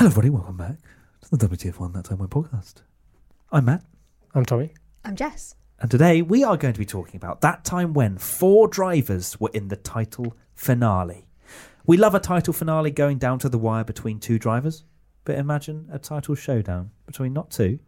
Hello, 0.00 0.08
everybody. 0.08 0.30
Welcome 0.30 0.56
back 0.56 0.78
to 1.20 1.36
the 1.36 1.46
WTF1 1.46 1.92
That 1.92 2.06
Time 2.06 2.16
When 2.16 2.28
podcast. 2.28 2.76
I'm 3.52 3.66
Matt, 3.66 3.84
I'm 4.34 4.46
Tommy. 4.46 4.72
I'm 5.04 5.14
Jess. 5.14 5.56
and 5.78 5.90
today 5.90 6.22
we 6.22 6.42
are 6.42 6.56
going 6.56 6.72
to 6.72 6.78
be 6.80 6.86
talking 6.86 7.16
about 7.16 7.42
that 7.42 7.66
time 7.66 7.92
when 7.92 8.16
four 8.16 8.66
drivers 8.66 9.38
were 9.38 9.50
in 9.52 9.68
the 9.68 9.76
title 9.76 10.34
finale. 10.54 11.28
We 11.84 11.98
love 11.98 12.14
a 12.14 12.18
title 12.18 12.54
finale 12.54 12.90
going 12.90 13.18
down 13.18 13.40
to 13.40 13.50
the 13.50 13.58
wire 13.58 13.84
between 13.84 14.20
two 14.20 14.38
drivers, 14.38 14.84
but 15.24 15.36
imagine 15.36 15.90
a 15.92 15.98
title 15.98 16.34
showdown 16.34 16.92
between 17.04 17.34
not 17.34 17.50
two, 17.50 17.78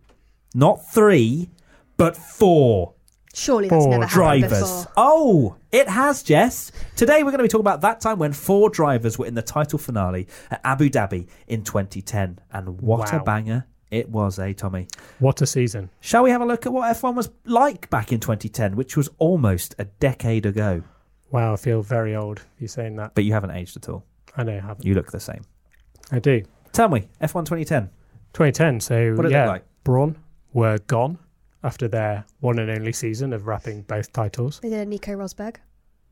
not 0.55 0.87
three, 0.93 1.49
but 1.97 2.15
four 2.15 2.93
Surely 3.35 3.69
that's 3.69 3.85
Four 3.85 3.91
never 3.91 4.07
happened 4.07 4.43
drivers. 4.43 4.61
before. 4.61 4.93
Oh, 4.97 5.57
it 5.71 5.89
has, 5.89 6.23
Jess. 6.23 6.71
Today 6.97 7.23
we're 7.23 7.31
going 7.31 7.39
to 7.39 7.45
be 7.45 7.49
talking 7.49 7.61
about 7.61 7.81
that 7.81 8.01
time 8.01 8.19
when 8.19 8.33
four 8.33 8.69
drivers 8.69 9.19
were 9.19 9.27
in 9.27 9.35
the 9.35 9.43
title 9.43 9.79
finale 9.79 10.29
at 10.51 10.61
Abu 10.65 10.91
Dhabi 10.91 11.29
in 11.47 11.65
2010. 11.65 12.39
And 12.53 12.81
what 12.81 13.13
a 13.13 13.21
banger 13.21 13.67
it 13.91 14.09
was, 14.11 14.39
eh, 14.39 14.53
Tommy? 14.53 14.87
What 15.19 15.41
a 15.41 15.47
season. 15.47 15.91
Shall 16.01 16.25
we 16.25 16.31
have 16.31 16.43
a 16.43 16.47
look 16.47 16.67
at 16.67 16.73
what 16.73 16.95
F1 16.95 17.15
was 17.15 17.31
like 17.45 17.89
back 17.89 18.13
in 18.13 18.21
2010, 18.21 18.77
which 18.77 18.97
was 18.97 19.09
almost 19.19 19.75
a 19.79 19.85
decade 19.85 20.45
ago? 20.45 20.83
Wow, 21.31 21.55
I 21.55 21.57
feel 21.57 21.83
very 21.83 22.15
old 22.15 22.43
you're 22.59 22.69
saying 22.69 22.97
that. 22.97 23.15
But 23.15 23.25
you 23.25 23.33
haven't 23.33 23.53
aged 23.53 23.77
at 23.79 23.89
all. 23.89 24.05
I 24.37 24.45
know 24.45 24.57
I 24.57 24.61
haven't. 24.61 24.85
You 24.85 24.95
look 24.95 25.11
the 25.11 25.21
same. 25.21 25.43
I 26.11 26.19
do. 26.19 26.43
Tell 26.73 26.89
me, 26.89 27.09
F1 27.21 27.45
2010, 27.45 27.89
2010, 28.35 28.81
so 28.81 29.15
what 29.15 29.23
did 29.23 29.27
it 29.27 29.33
yeah, 29.33 29.45
look 29.45 29.53
like? 29.53 29.65
Braun 29.85 30.19
were 30.53 30.79
gone 30.79 31.19
after 31.63 31.89
their 31.89 32.25
one 32.41 32.59
and 32.59 32.71
only 32.71 32.93
season 32.93 33.33
of 33.33 33.47
wrapping 33.47 33.83
both 33.83 34.13
titles. 34.13 34.61
They 34.61 34.71
did 34.71 34.81
a 34.81 34.87
Nico 34.87 35.13
Rosberg. 35.13 35.57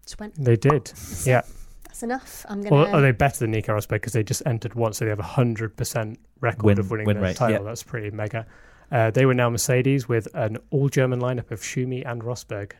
Just 0.04 0.18
went, 0.20 0.34
They 0.42 0.56
did. 0.56 0.92
Yeah. 1.24 1.42
that's 1.84 2.02
enough. 2.02 2.46
I'm 2.48 2.62
going 2.62 2.72
Well, 2.74 2.86
to. 2.86 2.92
are 2.92 3.00
they 3.00 3.12
better 3.12 3.38
than 3.40 3.50
Nico 3.50 3.74
Rosberg 3.74 3.88
because 3.96 4.12
they 4.12 4.22
just 4.22 4.42
entered 4.46 4.74
once, 4.74 4.98
so 4.98 5.04
they 5.04 5.10
have 5.10 5.18
a 5.20 5.22
100% 5.22 6.16
record 6.40 6.62
Win- 6.64 6.78
of 6.80 6.90
winning 6.90 7.06
win 7.06 7.16
the 7.16 7.22
rate, 7.22 7.36
title. 7.36 7.62
yeah. 7.62 7.68
That's 7.68 7.82
pretty 7.82 8.10
mega. 8.10 8.46
Uh, 8.92 9.10
they 9.10 9.26
were 9.26 9.34
now 9.34 9.48
Mercedes 9.50 10.08
with 10.08 10.26
an 10.34 10.58
all 10.70 10.88
German 10.88 11.20
lineup 11.20 11.50
of 11.50 11.60
Schumi 11.60 12.02
and 12.04 12.22
Rosberg. 12.22 12.72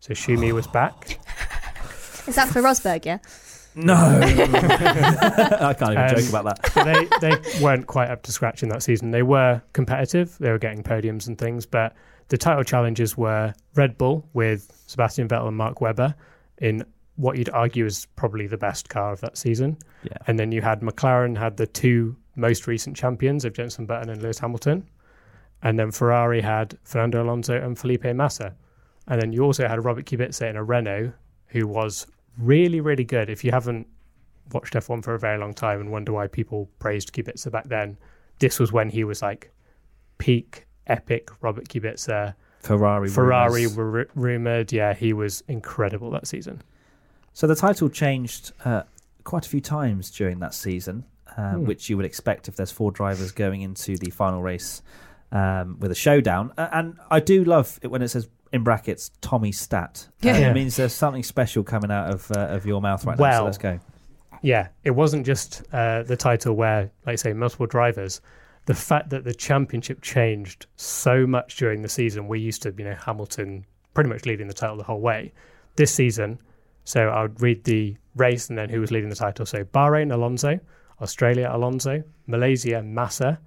So 0.00 0.12
Schumi 0.14 0.52
was 0.52 0.66
back. 0.66 1.18
Is 2.26 2.34
that 2.36 2.48
for 2.48 2.62
Rosberg, 2.62 3.04
yeah? 3.04 3.18
No. 3.74 3.94
I 4.22 5.74
can't 5.78 5.92
even 5.92 5.98
Um, 5.98 6.08
joke 6.16 6.28
about 6.28 6.44
that. 6.44 6.72
but 6.74 6.84
they 7.20 7.28
they 7.28 7.62
weren't 7.62 7.86
quite 7.86 8.10
up 8.10 8.22
to 8.24 8.32
scratch 8.32 8.62
in 8.62 8.68
that 8.70 8.82
season. 8.82 9.10
They 9.10 9.22
were 9.22 9.62
competitive. 9.72 10.36
They 10.38 10.50
were 10.50 10.58
getting 10.58 10.82
podiums 10.82 11.26
and 11.28 11.38
things, 11.38 11.66
but 11.66 11.94
the 12.28 12.38
title 12.38 12.64
challenges 12.64 13.16
were 13.16 13.52
Red 13.74 13.96
Bull 13.98 14.28
with 14.32 14.72
Sebastian 14.86 15.28
Vettel 15.28 15.48
and 15.48 15.56
Mark 15.56 15.80
Webber 15.80 16.14
in 16.58 16.84
what 17.16 17.36
you'd 17.36 17.50
argue 17.50 17.84
is 17.86 18.06
probably 18.16 18.46
the 18.46 18.56
best 18.56 18.88
car 18.88 19.12
of 19.12 19.20
that 19.20 19.36
season. 19.36 19.76
Yeah. 20.04 20.16
And 20.26 20.38
then 20.38 20.52
you 20.52 20.62
had 20.62 20.80
McLaren 20.80 21.36
had 21.36 21.56
the 21.56 21.66
two 21.66 22.16
most 22.36 22.66
recent 22.66 22.96
champions 22.96 23.44
of 23.44 23.52
Jenson 23.52 23.84
Button 23.84 24.08
and 24.08 24.22
Lewis 24.22 24.38
Hamilton. 24.38 24.88
And 25.62 25.78
then 25.78 25.90
Ferrari 25.90 26.40
had 26.40 26.78
Fernando 26.84 27.22
Alonso 27.22 27.54
and 27.60 27.78
Felipe 27.78 28.04
Massa. 28.14 28.54
And 29.06 29.20
then 29.20 29.32
you 29.32 29.42
also 29.42 29.68
had 29.68 29.84
Robert 29.84 30.06
Kubica 30.06 30.48
in 30.48 30.56
a 30.56 30.64
Renault 30.64 31.12
who 31.48 31.66
was 31.66 32.06
really, 32.38 32.80
really 32.80 33.04
good. 33.04 33.28
If 33.30 33.44
you 33.44 33.50
haven't 33.50 33.86
watched 34.52 34.74
F1 34.74 35.02
for 35.04 35.14
a 35.14 35.18
very 35.18 35.38
long 35.38 35.54
time 35.54 35.80
and 35.80 35.90
wonder 35.90 36.12
why 36.12 36.26
people 36.26 36.68
praised 36.78 37.12
Kubica 37.12 37.50
back 37.50 37.68
then, 37.68 37.96
this 38.38 38.58
was 38.58 38.72
when 38.72 38.88
he 38.90 39.04
was 39.04 39.22
like 39.22 39.52
peak, 40.18 40.66
epic 40.86 41.28
Robert 41.40 41.68
Kubica. 41.68 42.34
Ferrari. 42.60 43.08
Ferrari 43.08 43.62
rumours. 43.62 43.76
were 43.76 43.90
ru- 43.90 44.06
rumored. 44.14 44.72
Yeah, 44.72 44.92
he 44.94 45.12
was 45.12 45.42
incredible 45.48 46.10
that 46.10 46.26
season. 46.26 46.62
So 47.32 47.46
the 47.46 47.54
title 47.54 47.88
changed 47.88 48.52
uh, 48.64 48.82
quite 49.24 49.46
a 49.46 49.48
few 49.48 49.60
times 49.60 50.10
during 50.10 50.40
that 50.40 50.52
season, 50.54 51.04
uh, 51.36 51.52
Hmm. 51.54 51.64
which 51.64 51.88
you 51.88 51.96
would 51.96 52.04
expect 52.06 52.48
if 52.48 52.56
there's 52.56 52.70
four 52.72 52.90
drivers 52.90 53.32
going 53.32 53.62
into 53.62 53.96
the 53.96 54.10
final 54.10 54.42
race 54.42 54.82
um, 55.32 55.78
with 55.78 55.90
a 55.90 55.94
showdown. 55.94 56.52
Uh, 56.58 56.68
and 56.72 56.98
I 57.10 57.20
do 57.20 57.44
love 57.44 57.78
it 57.82 57.86
when 57.88 58.02
it 58.02 58.08
says 58.08 58.28
in 58.52 58.64
brackets 58.64 59.10
Tommy 59.20 59.52
Stat. 59.52 60.08
Uh, 60.08 60.28
Yeah. 60.28 60.50
It 60.50 60.54
means 60.54 60.76
there's 60.76 60.92
something 60.92 61.22
special 61.22 61.62
coming 61.62 61.90
out 61.90 62.12
of 62.12 62.30
uh, 62.32 62.46
of 62.48 62.66
your 62.66 62.80
mouth 62.80 63.04
right 63.04 63.18
now. 63.18 63.24
So 63.24 63.28
Well, 63.30 63.44
let's 63.44 63.58
go. 63.58 63.80
Yeah, 64.42 64.68
it 64.84 64.92
wasn't 64.92 65.26
just 65.26 65.62
uh, 65.72 66.02
the 66.02 66.16
title 66.16 66.54
where, 66.54 66.90
like 67.04 67.12
I 67.12 67.16
say, 67.16 67.32
multiple 67.32 67.66
drivers. 67.66 68.20
The 68.66 68.74
fact 68.74 69.10
that 69.10 69.24
the 69.24 69.34
championship 69.34 70.00
changed 70.00 70.66
so 70.76 71.26
much 71.26 71.56
during 71.56 71.82
the 71.82 71.88
season, 71.88 72.26
we 72.28 72.40
used 72.40 72.62
to, 72.62 72.74
you 72.76 72.84
know, 72.84 72.94
Hamilton 72.94 73.66
pretty 73.92 74.08
much 74.08 74.24
leading 74.24 74.46
the 74.46 74.54
title 74.54 74.76
the 74.76 74.82
whole 74.84 75.00
way. 75.00 75.32
This 75.76 75.92
season, 75.92 76.38
so 76.84 77.08
I 77.08 77.22
would 77.22 77.40
read 77.42 77.64
the 77.64 77.96
race 78.16 78.48
and 78.48 78.56
then 78.58 78.68
who 78.68 78.80
was 78.80 78.90
leading 78.90 79.10
the 79.10 79.16
title. 79.16 79.44
So 79.44 79.64
Bahrain, 79.64 80.12
Alonso, 80.12 80.58
Australia, 81.00 81.50
Alonso, 81.52 82.02
Malaysia, 82.26 82.82
Massa, 82.82 83.38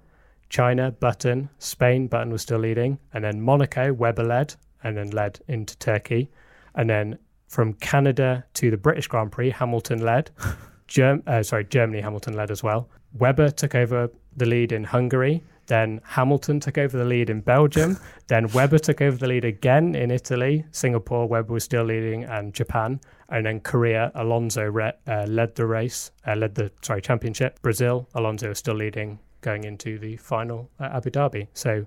China, 0.48 0.90
Button, 0.92 1.48
Spain, 1.58 2.06
Button 2.06 2.30
was 2.30 2.42
still 2.42 2.58
leading, 2.58 2.98
and 3.12 3.24
then 3.24 3.40
Monaco, 3.40 3.92
Webber 3.92 4.24
led, 4.24 4.54
and 4.84 4.96
then 4.96 5.10
led 5.10 5.40
into 5.48 5.76
Turkey, 5.78 6.30
and 6.74 6.88
then 6.88 7.18
from 7.48 7.72
Canada 7.74 8.44
to 8.54 8.70
the 8.70 8.76
British 8.76 9.06
Grand 9.06 9.32
Prix, 9.32 9.50
Hamilton 9.50 10.00
led. 10.00 10.30
Germ- 10.88 11.22
uh, 11.26 11.42
sorry, 11.42 11.64
Germany, 11.64 12.00
Hamilton 12.00 12.34
led 12.34 12.50
as 12.50 12.62
well. 12.62 12.88
Webber 13.14 13.50
took 13.50 13.74
over 13.74 14.10
the 14.36 14.46
lead 14.46 14.72
in 14.72 14.84
Hungary. 14.84 15.42
Then 15.66 16.00
Hamilton 16.04 16.60
took 16.60 16.76
over 16.76 16.98
the 16.98 17.04
lead 17.04 17.30
in 17.30 17.40
Belgium. 17.40 17.96
then 18.26 18.48
Webber 18.48 18.78
took 18.78 19.00
over 19.00 19.16
the 19.16 19.28
lead 19.28 19.44
again 19.44 19.94
in 19.94 20.10
Italy. 20.10 20.64
Singapore, 20.72 21.26
Webber 21.26 21.54
was 21.54 21.64
still 21.64 21.84
leading, 21.84 22.24
and 22.24 22.52
Japan. 22.52 23.00
And 23.30 23.46
then 23.46 23.60
Korea, 23.60 24.12
Alonso 24.14 24.64
re- 24.64 24.92
uh, 25.06 25.24
led 25.26 25.54
the 25.54 25.66
race, 25.66 26.10
uh, 26.26 26.34
led 26.34 26.54
the 26.54 26.70
sorry 26.82 27.00
championship. 27.00 27.62
Brazil, 27.62 28.08
Alonso 28.14 28.48
was 28.48 28.58
still 28.58 28.74
leading 28.74 29.18
going 29.40 29.64
into 29.64 29.98
the 29.98 30.16
final 30.16 30.70
at 30.80 30.92
Abu 30.92 31.10
Dhabi. 31.10 31.46
So 31.54 31.86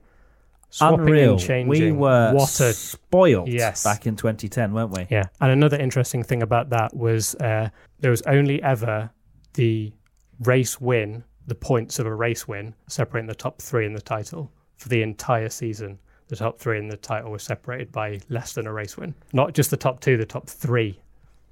swapping 0.70 1.00
Unreal. 1.02 1.32
and 1.34 1.40
changing. 1.42 1.68
We 1.68 1.92
were 1.92 2.34
what 2.34 2.60
a 2.60 2.74
spoiled 2.74 3.48
Yes. 3.50 3.84
back 3.84 4.06
in 4.08 4.16
2010, 4.16 4.74
weren't 4.74 4.92
we? 4.92 5.08
yeah, 5.10 5.24
and 5.42 5.52
another 5.52 5.78
interesting 5.78 6.24
thing 6.24 6.42
about 6.44 6.70
that 6.72 6.96
was 6.96 7.36
uh, 7.36 7.70
there 8.00 8.12
was 8.12 8.22
only 8.24 8.62
ever 8.64 9.10
the 9.54 9.94
race 10.42 10.80
win, 10.80 11.24
the 11.48 11.56
points 11.56 12.00
of 12.00 12.06
a 12.06 12.14
race 12.14 12.48
win, 12.48 12.74
separating 12.88 13.28
the 13.28 13.36
top 13.36 13.62
three 13.62 13.86
in 13.86 13.94
the 13.94 14.02
title 14.02 14.52
for 14.76 14.90
the 14.90 15.02
entire 15.02 15.50
season. 15.50 15.98
The 16.28 16.36
top 16.36 16.60
three 16.60 16.78
in 16.78 16.90
the 16.90 16.98
title 16.98 17.32
were 17.32 17.40
separated 17.40 17.92
by 17.92 18.20
less 18.30 18.52
than 18.54 18.68
a 18.68 18.74
race 18.74 18.98
win. 18.98 19.16
Not 19.32 19.54
just 19.54 19.72
the 19.72 19.78
top 19.78 20.02
two, 20.02 20.18
the 20.18 20.26
top 20.26 20.48
three. 20.50 21.00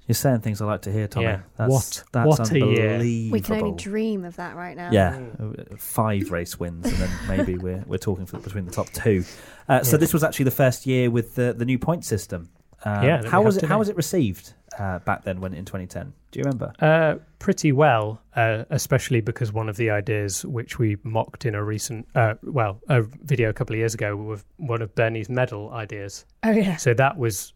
You're 0.06 0.14
saying 0.14 0.40
things 0.40 0.60
I 0.60 0.66
like 0.66 0.82
to 0.82 0.92
hear, 0.92 1.08
Tommy. 1.08 1.26
Yeah. 1.26 1.40
That's, 1.56 1.70
What- 1.72 2.04
that's 2.12 2.28
what 2.28 2.52
a 2.52 2.58
year. 2.58 2.92
unbelievable. 2.92 3.32
We 3.32 3.40
can 3.40 3.56
only 3.56 3.76
dream 3.76 4.24
of 4.24 4.36
that 4.36 4.54
right 4.56 4.76
now. 4.76 4.90
Yeah, 4.92 5.18
uh, 5.40 5.76
five 5.78 6.30
race 6.30 6.58
wins, 6.60 6.86
and 6.86 6.96
then 6.96 7.10
maybe 7.28 7.56
we're 7.64 7.82
we're 7.86 7.98
talking 7.98 8.26
for, 8.26 8.38
between 8.38 8.64
the 8.66 8.72
top 8.72 8.88
two. 8.90 9.24
Uh, 9.68 9.82
So 9.82 9.96
Yeah. 9.96 10.00
this 10.00 10.12
was 10.12 10.22
actually 10.22 10.44
the 10.44 10.50
first 10.52 10.86
year 10.86 11.10
with 11.10 11.34
the 11.34 11.54
the 11.56 11.64
new 11.64 11.78
point 11.78 12.04
system. 12.04 12.50
Um, 12.84 13.02
Yeah, 13.04 13.28
how 13.28 13.42
was 13.42 13.54
have 13.56 13.64
it? 13.64 13.66
How 13.68 13.78
was 13.78 13.88
it 13.88 13.96
received 13.96 14.52
uh, 14.78 14.98
back 15.00 15.24
then 15.24 15.40
when 15.40 15.54
in 15.54 15.64
2010? 15.64 16.12
Do 16.30 16.38
you 16.38 16.44
remember? 16.44 16.72
Uh, 16.78 17.16
pretty 17.38 17.72
well, 17.72 18.20
uh, 18.36 18.64
especially 18.70 19.20
because 19.22 19.52
one 19.52 19.68
of 19.70 19.76
the 19.76 19.90
ideas 19.90 20.44
which 20.44 20.78
we 20.78 20.98
mocked 21.02 21.46
in 21.46 21.54
a 21.54 21.64
recent, 21.64 22.06
uh, 22.14 22.34
well, 22.42 22.78
a 22.88 23.02
video 23.24 23.48
a 23.48 23.52
couple 23.54 23.74
of 23.74 23.78
years 23.78 23.94
ago 23.94 24.14
with 24.14 24.44
one 24.58 24.82
of 24.82 24.94
Bernie's 24.94 25.28
medal 25.30 25.70
ideas. 25.72 26.26
Oh, 26.44 26.50
yeah. 26.50 26.76
So 26.76 26.92
that 26.94 27.16
was 27.16 27.54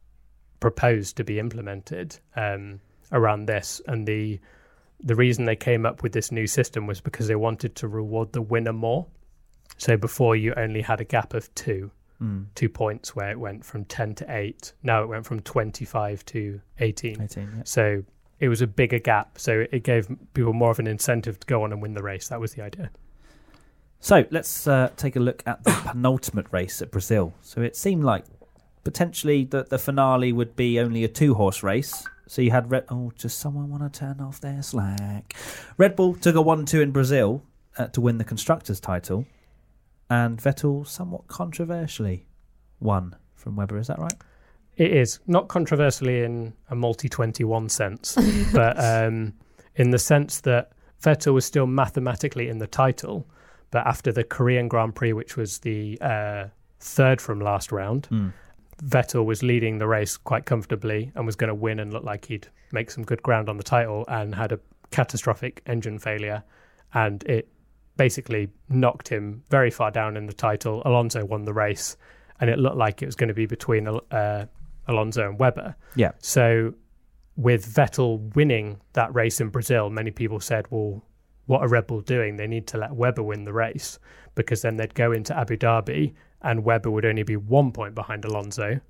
proposed 0.61 1.17
to 1.17 1.25
be 1.25 1.39
implemented 1.39 2.19
um, 2.37 2.81
around 3.13 3.47
this, 3.47 3.81
and 3.87 4.07
the 4.07 4.39
the 5.03 5.15
reason 5.15 5.47
they 5.47 5.57
came 5.57 5.87
up 5.87 6.03
with 6.03 6.13
this 6.13 6.31
new 6.31 6.47
system 6.47 6.87
was 6.87 7.01
because 7.01 7.27
they 7.27 7.35
wanted 7.35 7.75
to 7.75 7.89
reward 7.89 8.33
the 8.33 8.43
winner 8.43 8.73
more. 8.73 9.07
So 9.79 9.97
before 9.97 10.37
you 10.37 10.53
only 10.59 10.83
had 10.83 11.01
a 11.01 11.05
gap 11.05 11.33
of 11.33 11.53
two, 11.55 11.91
Mm, 12.23 12.47
two 12.55 12.69
points 12.69 13.17
where 13.17 13.31
it 13.31 13.41
went 13.41 13.65
from 13.65 13.87
ten 13.87 14.15
to 14.17 14.27
eight. 14.29 14.75
Now 14.83 15.03
it 15.03 15.09
went 15.09 15.25
from 15.25 15.41
twenty 15.41 15.87
five 15.87 16.25
to 16.27 16.61
eighteen. 16.79 17.21
18. 17.23 17.53
Yeah. 17.57 17.63
So 17.65 18.05
it 18.39 18.49
was 18.49 18.61
a 18.61 18.67
bigger 18.67 18.99
gap. 18.99 19.39
So 19.39 19.65
it 19.73 19.85
gave 19.85 20.07
people 20.35 20.53
more 20.53 20.71
of 20.71 20.79
an 20.79 20.87
incentive 20.87 21.41
to 21.41 21.47
go 21.47 21.63
on 21.63 21.73
and 21.73 21.81
win 21.81 21.95
the 21.95 22.03
race. 22.03 22.29
That 22.29 22.39
was 22.39 22.53
the 22.53 22.63
idea. 22.63 22.91
So 24.01 24.25
let's 24.31 24.67
uh, 24.67 24.91
take 24.97 25.17
a 25.17 25.21
look 25.21 25.43
at 25.47 25.65
the 25.65 25.71
penultimate 25.87 26.47
race 26.51 26.83
at 26.83 26.91
Brazil. 26.91 27.33
So 27.41 27.63
it 27.63 27.75
seemed 27.75 28.05
like 28.05 28.25
potentially 28.85 29.45
the 29.45 29.65
the 29.65 29.79
finale 29.79 30.33
would 30.33 30.57
be 30.57 30.79
only 30.81 31.05
a 31.05 31.09
two 31.09 31.35
horse 31.35 31.63
race. 31.63 32.07
So 32.27 32.43
you 32.43 32.53
had 32.53 32.71
Red. 32.71 32.85
Oh, 32.89 33.13
just 33.17 33.39
someone 33.41 33.69
want 33.69 33.93
to 33.93 33.99
turn 33.99 34.21
off 34.21 34.41
their 34.41 34.63
slack. 34.63 35.35
Red 35.77 35.97
Bull 35.97 36.15
took 36.15 36.37
a 36.37 36.41
one-two 36.43 36.81
in 36.81 36.93
Brazil 36.93 37.43
uh, 37.77 37.87
to 37.89 38.01
win 38.01 38.19
the 38.19 38.25
constructors' 38.25 38.79
title, 38.79 39.27
and 40.09 40.39
Vettel 40.39 40.87
somewhat 40.87 41.27
controversially 41.27 42.27
won 42.79 43.17
from 43.35 43.57
Webber. 43.57 43.79
Is 43.79 43.89
that 43.89 43.99
right? 43.99 44.15
It 44.77 44.93
is 44.93 45.19
not 45.27 45.49
controversially 45.49 46.23
in 46.23 46.55
a 46.71 46.77
multi 46.77 47.09
21 47.09 47.69
sense, 47.69 48.17
but 48.53 48.79
um, 48.83 49.35
in 49.75 49.91
the 49.91 49.99
sense 49.99 50.41
that 50.43 50.71
Vettel 51.03 51.35
was 51.35 51.45
still 51.45 51.67
mathematically 51.67 52.49
in 52.49 52.59
the 52.59 52.67
title, 52.69 53.27
but 53.73 53.87
after 53.87 54.13
the 54.13 54.23
Korean 54.25 54.69
Grand 54.69 54.95
Prix, 54.95 55.13
which 55.13 55.37
was 55.37 55.59
the 55.59 55.99
uh, 56.01 56.45
third 56.79 57.21
from 57.21 57.41
last 57.41 57.73
round, 57.73 58.07
Mm. 58.11 58.33
Vettel 58.83 59.25
was 59.25 59.43
leading 59.43 59.79
the 59.79 59.87
race 59.87 60.17
quite 60.17 60.47
comfortably 60.47 61.13
and 61.15 61.27
was 61.27 61.37
going 61.37 61.49
to 61.49 61.55
win 61.55 61.81
and 61.81 61.93
look 61.93 62.05
like 62.05 62.27
he'd 62.27 62.49
make 62.73 62.91
some 62.91 63.05
good 63.05 63.23
ground 63.23 63.49
on 63.49 63.57
the 63.57 63.63
title 63.63 64.05
and 64.09 64.35
had 64.35 64.53
a 64.53 64.61
catastrophic 64.91 65.63
engine 65.67 65.99
failure. 65.99 66.43
And 66.95 67.23
it 67.25 67.49
basically 67.97 68.49
knocked 68.69 69.09
him 69.09 69.43
very 69.51 69.71
far 69.71 69.91
down 69.91 70.17
in 70.17 70.27
the 70.27 70.33
title. 70.33 70.83
Alonso 70.85 71.25
won 71.25 71.45
the 71.45 71.53
race, 71.53 71.97
and 72.41 72.49
it 72.49 72.59
looked 72.59 72.77
like 72.77 73.03
it 73.03 73.07
was 73.07 73.17
going 73.17 73.29
to 73.29 73.35
be 73.35 73.47
between 73.47 73.87
uh, 73.87 74.47
Alonso 74.89 75.29
and 75.29 75.39
Webber. 75.39 75.77
Yeah. 75.95 76.13
So 76.19 76.75
with 77.37 77.67
Vettel 77.67 78.35
winning 78.35 78.81
that 78.95 79.15
race 79.15 79.41
in 79.41 79.51
Brazil, 79.51 79.91
many 79.91 80.11
people 80.11 80.41
said, 80.41 80.67
well, 80.71 81.05
what 81.47 81.61
are 81.61 81.69
Red 81.69 81.87
Bull 81.87 82.01
doing? 82.01 82.37
They 82.37 82.47
need 82.47 82.67
to 82.69 82.79
let 82.79 82.95
Webber 82.95 83.23
win 83.23 83.45
the 83.45 83.53
race 83.53 83.99
because 84.35 84.63
then 84.63 84.77
they'd 84.77 84.95
go 84.95 85.13
into 85.13 85.37
Abu 85.37 85.57
Dhabi 85.57 86.15
and 86.43 86.65
Webber 86.65 86.91
would 86.91 87.05
only 87.05 87.23
be 87.23 87.37
one 87.37 87.73
point 87.73 87.95
behind 87.95 88.25
Alonso 88.25 88.81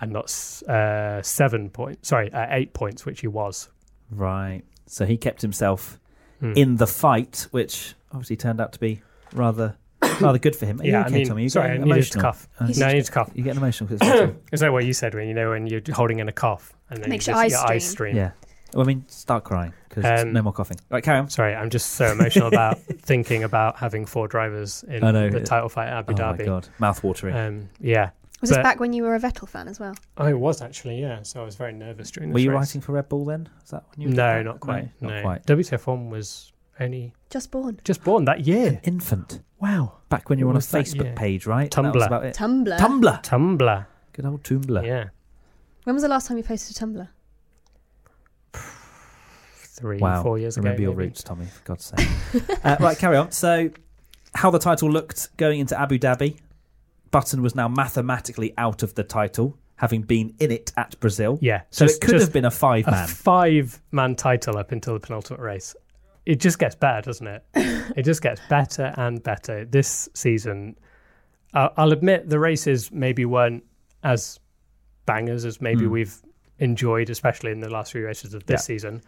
and 0.00 0.12
not 0.12 0.26
uh, 0.68 1.22
seven 1.22 1.70
points, 1.70 2.08
sorry, 2.08 2.32
uh, 2.32 2.46
eight 2.50 2.74
points, 2.74 3.06
which 3.06 3.20
he 3.20 3.26
was. 3.26 3.68
Right. 4.10 4.62
So 4.86 5.06
he 5.06 5.16
kept 5.16 5.42
himself 5.42 5.98
hmm. 6.40 6.52
in 6.56 6.76
the 6.76 6.86
fight, 6.86 7.46
which 7.50 7.94
obviously 8.12 8.36
turned 8.36 8.60
out 8.60 8.72
to 8.74 8.78
be 8.78 9.02
rather 9.32 9.76
rather 10.20 10.38
good 10.38 10.56
for 10.56 10.66
him. 10.66 10.80
Are 10.80 10.86
yeah, 10.86 11.00
okay, 11.06 11.14
I 11.14 11.18
mean, 11.18 11.28
Tommy? 11.28 11.42
You 11.44 11.48
sorry, 11.48 11.70
I 11.70 11.74
emotional? 11.74 11.96
needed 11.96 12.12
to 12.12 12.20
cough. 12.20 12.48
Uh, 12.58 12.68
no, 12.76 12.86
I 12.86 12.92
need 12.94 13.04
to 13.04 13.12
cough. 13.12 13.30
You 13.34 13.42
get 13.42 13.56
emotional 13.56 13.88
because 13.88 14.30
Is 14.52 14.60
that 14.60 14.72
what 14.72 14.84
you 14.84 14.92
said 14.92 15.14
when 15.14 15.28
you 15.28 15.34
know 15.34 15.50
when 15.50 15.66
you're 15.66 15.82
holding 15.92 16.18
in 16.18 16.28
a 16.28 16.32
cough 16.32 16.74
and 16.90 17.02
then 17.02 17.10
Makes 17.10 17.26
you 17.26 17.34
your, 17.34 17.44
just, 17.44 17.56
eyes, 17.56 17.60
your 17.60 17.60
stream. 17.60 17.76
eyes 17.76 17.90
stream? 17.90 18.16
Yeah. 18.16 18.30
Well, 18.72 18.82
I 18.82 18.86
mean, 18.86 19.04
start 19.08 19.44
crying 19.44 19.72
because 19.88 20.22
um, 20.22 20.32
no 20.32 20.42
more 20.42 20.52
coughing. 20.52 20.78
Right, 20.90 21.04
carry 21.04 21.18
on. 21.18 21.28
Sorry, 21.30 21.54
I'm 21.54 21.70
just 21.70 21.92
so 21.92 22.06
emotional 22.06 22.48
about 22.48 22.78
thinking 22.98 23.44
about 23.44 23.76
having 23.76 24.06
four 24.06 24.26
drivers 24.26 24.84
in 24.88 25.00
the 25.00 25.42
title 25.44 25.68
fight 25.68 25.88
at 25.88 25.98
Abu 25.98 26.14
oh 26.14 26.16
Dhabi. 26.16 26.38
my 26.38 26.44
god, 26.44 26.68
mouth 26.78 27.02
watering. 27.04 27.36
Um, 27.36 27.68
yeah. 27.80 28.10
Was 28.40 28.50
but, 28.50 28.56
this 28.56 28.62
back 28.62 28.80
when 28.80 28.92
you 28.92 29.04
were 29.04 29.14
a 29.14 29.20
Vettel 29.20 29.48
fan 29.48 29.68
as 29.68 29.80
well? 29.80 29.94
I 30.18 30.34
was 30.34 30.60
actually, 30.60 31.00
yeah. 31.00 31.22
So 31.22 31.40
I 31.40 31.44
was 31.44 31.54
very 31.54 31.72
nervous 31.72 32.10
during. 32.10 32.32
Were 32.32 32.40
you 32.40 32.50
race. 32.50 32.56
writing 32.56 32.80
for 32.80 32.92
Red 32.92 33.08
Bull 33.08 33.24
then? 33.24 33.48
Is 33.62 33.70
that 33.70 33.84
when 33.94 34.08
you? 34.08 34.14
no, 34.14 34.42
not 34.42 34.60
quite. 34.60 34.90
No, 35.00 35.08
not 35.08 35.14
no. 35.16 35.22
quite. 35.22 35.46
WTF1 35.46 36.10
was 36.10 36.52
only 36.80 37.14
just 37.30 37.50
born. 37.50 37.80
Just 37.84 38.02
born 38.02 38.24
that 38.26 38.46
year. 38.46 38.68
An 38.68 38.80
infant. 38.82 39.40
Wow. 39.60 39.98
Back 40.08 40.28
when 40.28 40.38
you 40.38 40.46
were 40.46 40.50
on 40.50 40.56
a 40.56 40.60
Facebook 40.60 41.16
page, 41.16 41.46
right? 41.46 41.70
Tumblr. 41.70 42.34
Tumblr. 42.34 42.78
Tumblr. 42.78 43.22
Tumblr. 43.22 43.86
Good 44.12 44.26
old 44.26 44.42
Tumblr. 44.42 44.86
Yeah. 44.86 45.08
When 45.84 45.94
was 45.94 46.02
the 46.02 46.08
last 46.08 46.28
time 46.28 46.36
you 46.36 46.42
posted 46.42 46.76
a 46.76 46.80
Tumblr? 46.80 47.08
Three, 48.54 49.98
wow. 49.98 50.22
four 50.22 50.38
years 50.38 50.56
Remember 50.56 50.74
ago. 50.74 50.82
Remember 50.82 51.02
your 51.02 51.08
roots, 51.08 51.22
Tommy, 51.22 51.46
for 51.46 51.62
God's 51.64 51.84
sake. 51.84 52.58
uh, 52.64 52.76
right, 52.78 52.96
carry 52.96 53.16
on. 53.16 53.32
So, 53.32 53.70
how 54.34 54.50
the 54.50 54.58
title 54.58 54.90
looked 54.90 55.36
going 55.36 55.60
into 55.60 55.78
Abu 55.78 55.98
Dhabi. 55.98 56.38
Button 57.10 57.42
was 57.42 57.54
now 57.54 57.68
mathematically 57.68 58.52
out 58.58 58.82
of 58.82 58.94
the 58.96 59.04
title, 59.04 59.56
having 59.76 60.02
been 60.02 60.34
in 60.40 60.50
it 60.50 60.72
at 60.76 60.98
Brazil. 60.98 61.38
Yeah. 61.40 61.62
So 61.70 61.86
just, 61.86 62.02
it 62.02 62.06
could 62.06 62.20
have 62.20 62.32
been 62.32 62.44
a 62.44 62.50
five 62.50 62.86
man. 62.86 63.06
five 63.06 63.80
man 63.92 64.16
title 64.16 64.56
up 64.58 64.72
until 64.72 64.94
the 64.94 65.00
penultimate 65.00 65.40
race. 65.40 65.76
It 66.26 66.40
just 66.40 66.58
gets 66.58 66.74
better, 66.74 67.02
doesn't 67.02 67.26
it? 67.26 67.44
it 67.54 68.02
just 68.02 68.20
gets 68.20 68.40
better 68.48 68.92
and 68.96 69.22
better. 69.22 69.64
This 69.64 70.08
season, 70.14 70.76
uh, 71.52 71.68
I'll 71.76 71.92
admit 71.92 72.28
the 72.28 72.40
races 72.40 72.90
maybe 72.90 73.24
weren't 73.24 73.62
as 74.02 74.40
bangers 75.06 75.44
as 75.44 75.60
maybe 75.60 75.84
mm. 75.84 75.90
we've 75.90 76.20
enjoyed, 76.58 77.10
especially 77.10 77.52
in 77.52 77.60
the 77.60 77.70
last 77.70 77.92
few 77.92 78.04
races 78.04 78.34
of 78.34 78.46
this 78.46 78.62
yeah. 78.62 78.74
season 78.74 79.02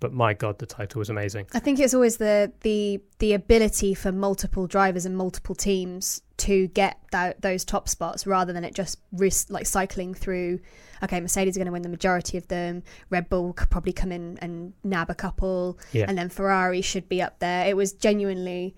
but 0.00 0.12
my 0.12 0.32
god 0.32 0.58
the 0.58 0.66
title 0.66 0.98
was 0.98 1.10
amazing 1.10 1.46
i 1.54 1.58
think 1.58 1.78
it's 1.78 1.94
always 1.94 2.18
the 2.18 2.52
the 2.60 3.00
the 3.18 3.32
ability 3.32 3.94
for 3.94 4.12
multiple 4.12 4.66
drivers 4.66 5.04
and 5.04 5.16
multiple 5.16 5.54
teams 5.54 6.22
to 6.36 6.68
get 6.68 6.98
that, 7.10 7.42
those 7.42 7.64
top 7.64 7.88
spots 7.88 8.24
rather 8.24 8.52
than 8.52 8.62
it 8.62 8.72
just 8.72 9.00
risk, 9.10 9.50
like 9.50 9.66
cycling 9.66 10.14
through 10.14 10.60
okay 11.02 11.20
mercedes 11.20 11.56
are 11.56 11.60
going 11.60 11.66
to 11.66 11.72
win 11.72 11.82
the 11.82 11.88
majority 11.88 12.38
of 12.38 12.46
them 12.48 12.82
red 13.10 13.28
bull 13.28 13.52
could 13.52 13.70
probably 13.70 13.92
come 13.92 14.12
in 14.12 14.38
and 14.40 14.72
nab 14.84 15.10
a 15.10 15.14
couple 15.14 15.78
yeah. 15.92 16.04
and 16.08 16.16
then 16.16 16.28
ferrari 16.28 16.80
should 16.80 17.08
be 17.08 17.20
up 17.20 17.38
there 17.40 17.66
it 17.66 17.76
was 17.76 17.92
genuinely 17.92 18.74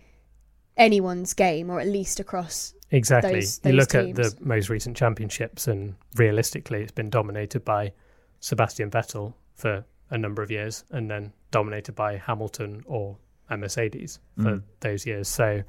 anyone's 0.76 1.34
game 1.34 1.68
or 1.68 1.80
at 1.80 1.86
least 1.86 2.18
across 2.18 2.74
exactly 2.90 3.34
those, 3.34 3.58
those 3.58 3.72
you 3.72 3.76
look 3.76 3.90
teams. 3.90 4.18
at 4.18 4.38
the 4.38 4.44
most 4.44 4.70
recent 4.70 4.96
championships 4.96 5.68
and 5.68 5.94
realistically 6.16 6.80
it's 6.80 6.92
been 6.92 7.10
dominated 7.10 7.64
by 7.64 7.92
sebastian 8.40 8.90
vettel 8.90 9.34
for 9.54 9.84
a 10.10 10.18
number 10.18 10.42
of 10.42 10.50
years 10.50 10.84
and 10.90 11.10
then 11.10 11.32
dominated 11.50 11.94
by 11.94 12.16
Hamilton 12.16 12.82
or 12.86 13.16
a 13.48 13.56
Mercedes 13.56 14.18
for 14.36 14.56
mm. 14.56 14.62
those 14.80 15.06
years. 15.06 15.28
So 15.28 15.62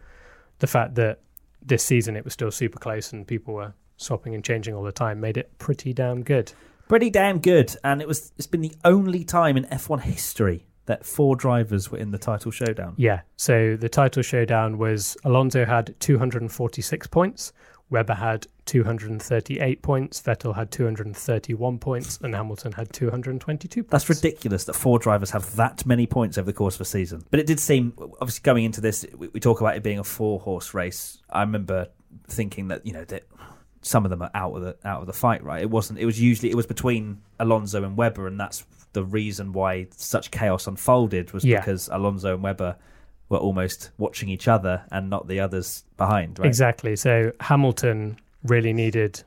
the 0.60 0.68
fact 0.68 0.96
that 0.96 1.20
this 1.62 1.84
season 1.84 2.16
it 2.16 2.24
was 2.24 2.34
still 2.34 2.52
super 2.52 2.80
close 2.80 3.14
and 3.14 3.28
people 3.28 3.54
were 3.54 3.74
swapping 3.98 4.34
and 4.34 4.44
changing 4.44 4.74
all 4.74 4.84
the 4.84 4.92
time 4.92 5.20
made 5.20 5.38
it 5.38 5.58
pretty 5.60 5.94
damn 5.94 6.24
good. 6.24 6.52
Pretty 6.88 7.10
damn 7.10 7.40
good. 7.40 7.76
And 7.84 8.02
it 8.02 8.08
was 8.08 8.32
it's 8.38 8.48
been 8.48 8.62
the 8.62 8.74
only 8.84 9.24
time 9.24 9.58
in 9.58 9.66
F1 9.66 10.02
history 10.02 10.66
that 10.86 11.06
four 11.06 11.36
drivers 11.36 11.92
were 11.92 11.98
in 11.98 12.12
the 12.12 12.18
title 12.18 12.52
showdown. 12.52 12.94
Yeah. 12.98 13.22
So 13.38 13.78
the 13.78 13.90
title 13.90 14.24
showdown 14.24 14.78
was 14.78 15.16
Alonso 15.24 15.66
had 15.66 15.96
246 16.00 17.08
points, 17.08 17.54
Webber 17.92 18.14
had 18.14 18.48
238 18.66 19.82
points, 19.82 20.22
Vettel 20.22 20.56
had 20.56 20.72
231 20.72 21.78
points, 21.78 22.18
and 22.24 22.34
Hamilton 22.34 22.72
had 22.72 22.92
222 22.94 23.84
points. 23.84 23.92
That's 23.92 24.10
ridiculous 24.10 24.64
that 24.64 24.74
four 24.74 24.98
drivers 24.98 25.30
have 25.32 25.56
that 25.58 25.86
many 25.86 26.08
points 26.08 26.38
over 26.38 26.46
the 26.46 26.54
course 26.54 26.76
of 26.76 26.82
a 26.82 26.86
season. 26.86 27.24
But 27.30 27.42
it 27.42 27.46
did 27.46 27.60
seem, 27.60 27.94
obviously, 27.98 28.42
going 28.44 28.64
into 28.64 28.80
this, 28.80 29.06
we, 29.18 29.40
talk 29.42 29.60
about 29.60 29.76
it 29.76 29.84
being 29.84 30.00
a 30.00 30.04
four 30.06 30.40
horse 30.40 30.74
race. 30.74 31.20
I 31.30 31.42
remember 31.42 31.90
thinking 32.28 32.70
that, 32.70 32.86
you 32.86 32.94
know, 32.94 33.04
that 33.06 33.24
some 33.82 34.06
of 34.06 34.10
them 34.10 34.22
are 34.22 34.32
out 34.34 34.56
of 34.56 34.62
the 34.62 34.78
out 34.86 35.02
of 35.02 35.08
the 35.08 35.14
fight, 35.14 35.44
right? 35.44 35.62
It 35.62 35.70
wasn't. 35.70 36.00
It 36.00 36.06
was 36.06 36.22
usually 36.22 36.50
it 36.50 36.56
was 36.56 36.68
between 36.68 37.22
Alonso 37.40 37.84
and 37.84 37.98
Webber, 37.98 38.28
and 38.28 38.40
that's 38.40 38.64
the 38.94 39.04
reason 39.04 39.52
why 39.54 39.88
such 39.92 40.32
chaos 40.32 40.68
unfolded 40.68 41.32
was 41.34 41.44
yeah. 41.44 41.60
because 41.60 41.90
Alonso 41.92 42.36
and 42.36 42.44
Webber 42.44 42.78
were 43.32 43.38
almost 43.38 43.92
watching 43.98 44.30
each 44.30 44.48
other 44.48 44.84
and 44.92 45.10
not 45.10 45.28
the 45.28 45.40
others 45.40 45.86
behind. 45.98 46.38
Right? 46.38 46.46
Exactly. 46.46 46.96
So 46.98 47.32
Hamilton 47.40 48.18
really 48.44 48.74
needed 48.74 49.24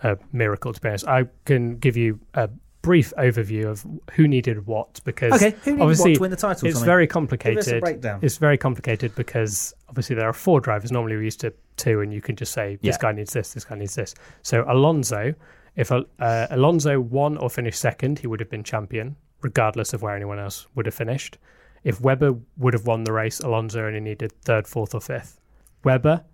a 0.00 0.16
miracle 0.32 0.72
to 0.72 0.80
be 0.80 0.88
honest. 0.88 1.06
I 1.06 1.26
can 1.44 1.76
give 1.76 1.96
you 1.96 2.18
a 2.34 2.48
brief 2.80 3.12
overview 3.18 3.66
of 3.66 3.84
who 4.12 4.26
needed 4.26 4.66
what 4.66 5.00
because 5.04 5.34
okay, 5.34 5.54
who 5.62 5.72
needed 5.72 5.82
obviously 5.82 6.12
what 6.12 6.16
to 6.16 6.20
win 6.22 6.30
the 6.30 6.36
title? 6.36 6.68
It's 6.68 6.80
very 6.80 7.06
complicated. 7.06 7.80
breakdown. 7.80 8.20
It's 8.22 8.38
very 8.38 8.56
complicated 8.56 9.14
because 9.14 9.74
obviously 9.88 10.16
there 10.16 10.28
are 10.28 10.32
four 10.32 10.60
drivers. 10.60 10.90
Normally 10.90 11.16
we're 11.16 11.24
used 11.24 11.40
to 11.40 11.52
two, 11.76 12.00
and 12.00 12.12
you 12.12 12.22
can 12.22 12.34
just 12.34 12.52
say 12.52 12.76
this 12.76 12.94
yeah. 12.94 12.98
guy 12.98 13.12
needs 13.12 13.32
this, 13.34 13.52
this 13.52 13.64
guy 13.64 13.76
needs 13.76 13.94
this. 13.94 14.14
So 14.42 14.64
Alonso, 14.68 15.34
if 15.76 15.92
uh, 15.92 16.02
Alonso 16.50 16.98
won 16.98 17.36
or 17.36 17.50
finished 17.50 17.78
second, 17.78 18.20
he 18.20 18.26
would 18.26 18.40
have 18.40 18.48
been 18.48 18.64
champion, 18.64 19.16
regardless 19.42 19.92
of 19.92 20.00
where 20.00 20.16
anyone 20.16 20.38
else 20.38 20.66
would 20.74 20.86
have 20.86 20.94
finished. 20.94 21.36
If 21.84 22.00
Webber 22.00 22.34
would 22.56 22.74
have 22.74 22.86
won 22.86 23.04
the 23.04 23.12
race, 23.12 23.40
Alonso 23.40 23.86
only 23.86 24.00
needed 24.00 24.32
third, 24.42 24.66
fourth, 24.66 24.94
or 24.94 25.00
fifth. 25.00 25.40
Webber 25.84 26.24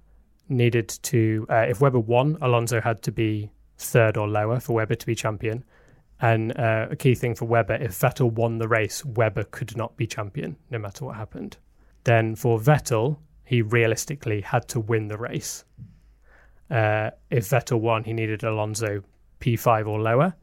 needed 0.49 0.89
to, 1.03 1.47
uh, 1.51 1.67
if 1.69 1.81
Webber 1.81 2.01
won, 2.01 2.39
Alonso 2.41 2.81
had 2.81 3.03
to 3.03 3.13
be 3.13 3.51
third 3.79 4.17
or 4.17 4.29
lower 4.29 4.61
for 4.61 4.75
Webber 4.75 4.95
to 4.95 5.07
be 5.07 5.15
champion. 5.15 5.65
And 6.21 6.59
uh, 6.59 6.89
a 6.91 6.97
key 6.97 7.15
thing 7.15 7.35
for 7.35 7.45
Webber, 7.47 7.75
if 7.75 7.93
Vettel 7.93 8.31
won 8.33 8.59
the 8.59 8.69
race, 8.69 9.05
Webber 9.05 9.45
could 9.45 9.77
not 9.77 9.97
be 9.97 10.07
champion 10.07 10.57
no 10.71 10.79
matter 10.79 11.05
what 11.05 11.17
happened. 11.17 11.57
Then 12.05 12.35
for 12.35 12.59
Vettel, 12.59 13.19
he 13.45 13.63
realistically 13.63 14.41
had 14.41 14.69
to 14.69 14.81
win 14.81 15.09
the 15.09 15.19
race. 15.19 15.65
Uh, 16.71 17.11
if 17.31 17.49
Vettel 17.49 17.81
won, 17.81 18.05
he 18.05 18.13
needed 18.13 18.43
Alonso 18.43 19.03
P5 19.41 19.87
or 19.87 20.01
lower. 20.01 20.35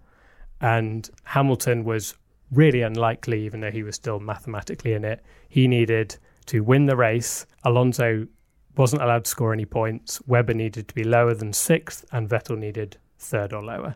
And 0.60 1.10
Hamilton 1.24 1.84
was 1.84 2.14
really 2.52 2.82
unlikely, 2.82 3.44
even 3.46 3.62
though 3.62 3.72
he 3.72 3.84
was 3.84 3.96
still 3.96 4.20
mathematically 4.20 4.94
in 4.94 5.04
it. 5.06 5.24
He 5.50 5.68
needed 5.68 6.18
to 6.48 6.62
win 6.62 6.86
the 6.86 6.96
race. 6.96 7.46
Alonso 7.64 8.28
wasn't 8.78 9.02
allowed 9.02 9.26
to 9.26 9.30
score 9.30 9.54
any 9.54 9.66
points. 9.66 10.22
Webber 10.28 10.54
needed 10.54 10.88
to 10.88 10.96
be 10.96 11.04
lower 11.04 11.34
than 11.34 11.54
sixth, 11.54 12.06
and 12.12 12.30
Vettel 12.30 12.58
needed 12.58 12.98
third 13.18 13.54
or 13.54 13.64
lower. 13.64 13.96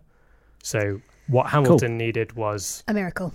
So 0.63 1.01
what 1.27 1.47
Hamilton 1.47 1.89
cool. 1.89 1.97
needed 1.97 2.33
was 2.33 2.83
a 2.87 2.93
miracle. 2.93 3.33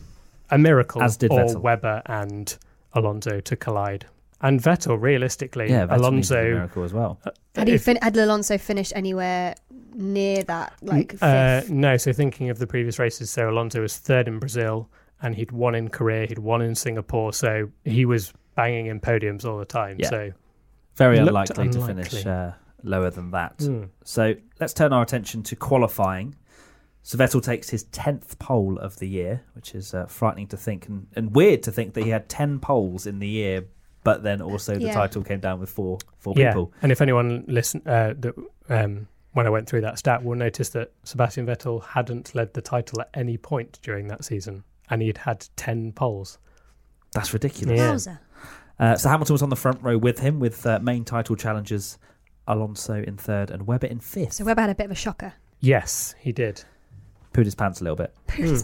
A 0.51 0.59
miracle, 0.59 1.03
as 1.03 1.17
did 1.17 1.31
or 1.31 1.41
Vettel. 1.41 1.61
Webber 1.61 2.03
and 2.07 2.57
Alonso 2.95 3.41
to 3.41 3.57
collide. 3.57 4.07
And 4.43 4.61
Vettel, 4.61 5.01
realistically, 5.01 5.69
yeah, 5.69 5.87
Vettel 5.87 5.97
Alonso 5.99 6.43
miracle 6.43 6.85
as 6.85 6.95
well. 6.95 7.21
Uh, 7.25 7.31
had, 7.55 7.69
he 7.69 7.79
fin- 7.79 7.99
had 8.01 8.17
Alonso 8.17 8.57
finished 8.57 8.93
anywhere 8.97 9.55
near 9.95 10.43
that? 10.45 10.73
Like 10.83 11.17
uh, 11.21 11.63
no. 11.69 11.97
So 11.97 12.13
thinking 12.13 12.49
of 12.49 12.59
the 12.59 12.67
previous 12.67 12.99
races, 12.99 13.31
so 13.31 13.51
Alonso 13.51 13.83
was 13.83 13.99
third 13.99 14.29
in 14.29 14.39
Brazil, 14.39 14.89
and 15.23 15.35
he'd 15.35 15.53
won 15.53 15.75
in 15.75 15.89
Korea, 15.89 16.27
he'd 16.27 16.39
won 16.39 16.63
in 16.63 16.75
Singapore, 16.75 17.33
so 17.33 17.71
he 17.85 18.05
was 18.05 18.33
banging 18.55 18.87
in 18.87 19.01
podiums 19.01 19.45
all 19.45 19.59
the 19.59 19.65
time. 19.65 19.97
Yeah. 19.99 20.09
So 20.09 20.33
very 20.97 21.19
unlikely, 21.19 21.65
unlikely, 21.65 21.81
to 21.81 21.87
finish 21.87 22.27
uh, 22.27 22.53
lower 22.83 23.11
than 23.11 23.31
that. 23.33 23.59
Mm. 23.59 23.91
So 24.05 24.35
let's 24.59 24.73
turn 24.73 24.93
our 24.93 25.03
attention 25.03 25.43
to 25.45 25.57
qualifying. 25.57 26.35
So 27.03 27.17
Vettel 27.17 27.43
takes 27.43 27.71
his 27.71 27.85
tenth 27.85 28.39
pole 28.39 28.79
of 28.79 28.99
the 28.99 29.09
year, 29.09 29.43
which 29.55 29.75
is 29.75 29.95
uh, 29.95 30.07
frightening 30.07 30.49
to 30.49 30.57
think 30.57 30.87
and, 30.87 31.07
and, 31.17 31.35
weird 31.35 31.63
to 31.63 31.73
think 31.73 31.95
that 31.95 32.05
he 32.05 32.11
had 32.11 32.29
ten 32.29 32.61
poles 32.61 33.07
in 33.07 33.19
the 33.19 33.29
year, 33.29 33.65
but 34.05 34.23
then 34.23 34.43
also 34.43 34.75
the 34.75 34.87
yeah. 34.87 34.93
title 34.93 35.23
came 35.23 35.41
down 35.41 35.61
with 35.61 35.71
four 35.71 35.99
four 36.19 36.35
yeah. 36.37 36.51
people. 36.51 36.73
And 36.83 36.93
if 36.93 37.01
anyone 37.01 37.45
listen, 37.47 37.81
uh, 37.87 38.15
that 38.19 38.35
um, 38.69 39.09
when 39.33 39.47
I 39.47 39.51
went 39.51 39.67
through 39.67 39.81
that 39.83 39.99
stat, 39.99 40.23
will 40.23 40.37
notice 40.37 40.69
that 40.71 40.93
Sebastian 41.05 41.47
Vettel 41.47 41.83
hadn't 41.83 42.35
led 42.35 42.53
the 42.53 42.61
title 42.61 43.01
at 43.01 43.09
any 43.15 43.39
point 43.39 43.79
during 43.83 44.09
that 44.09 44.25
season 44.25 44.65
and 44.91 45.01
he'd 45.01 45.19
had 45.19 45.47
10 45.57 45.93
poles. 45.93 46.39
That's 47.13 47.33
ridiculous. 47.33 48.07
Yeah. 48.07 48.17
Uh, 48.79 48.97
so 48.97 49.09
Hamilton 49.09 49.35
was 49.35 49.43
on 49.43 49.51
the 49.51 49.57
front 49.57 49.83
row 49.83 49.97
with 49.97 50.19
him, 50.19 50.41
with 50.41 50.65
uh, 50.67 50.79
main 50.81 51.05
title 51.05 51.37
challengers 51.37 51.99
Alonso 52.47 53.03
in 53.03 53.17
third 53.17 53.51
and 53.51 53.67
Webber 53.67 53.87
in 53.87 54.01
fifth. 54.01 54.35
So 54.35 54.45
Webber 54.45 54.63
had 54.63 54.71
a 54.71 54.75
bit 54.75 54.87
of 54.87 54.91
a 54.91 54.97
shocker. 54.97 55.35
Yes, 55.61 56.15
he 56.19 56.33
did. 56.33 56.65
Pooed 57.33 57.45
his 57.45 57.55
pants 57.55 57.81
a 57.81 57.85
little 57.85 57.97
bit. 57.97 58.15
Hmm. 58.31 58.57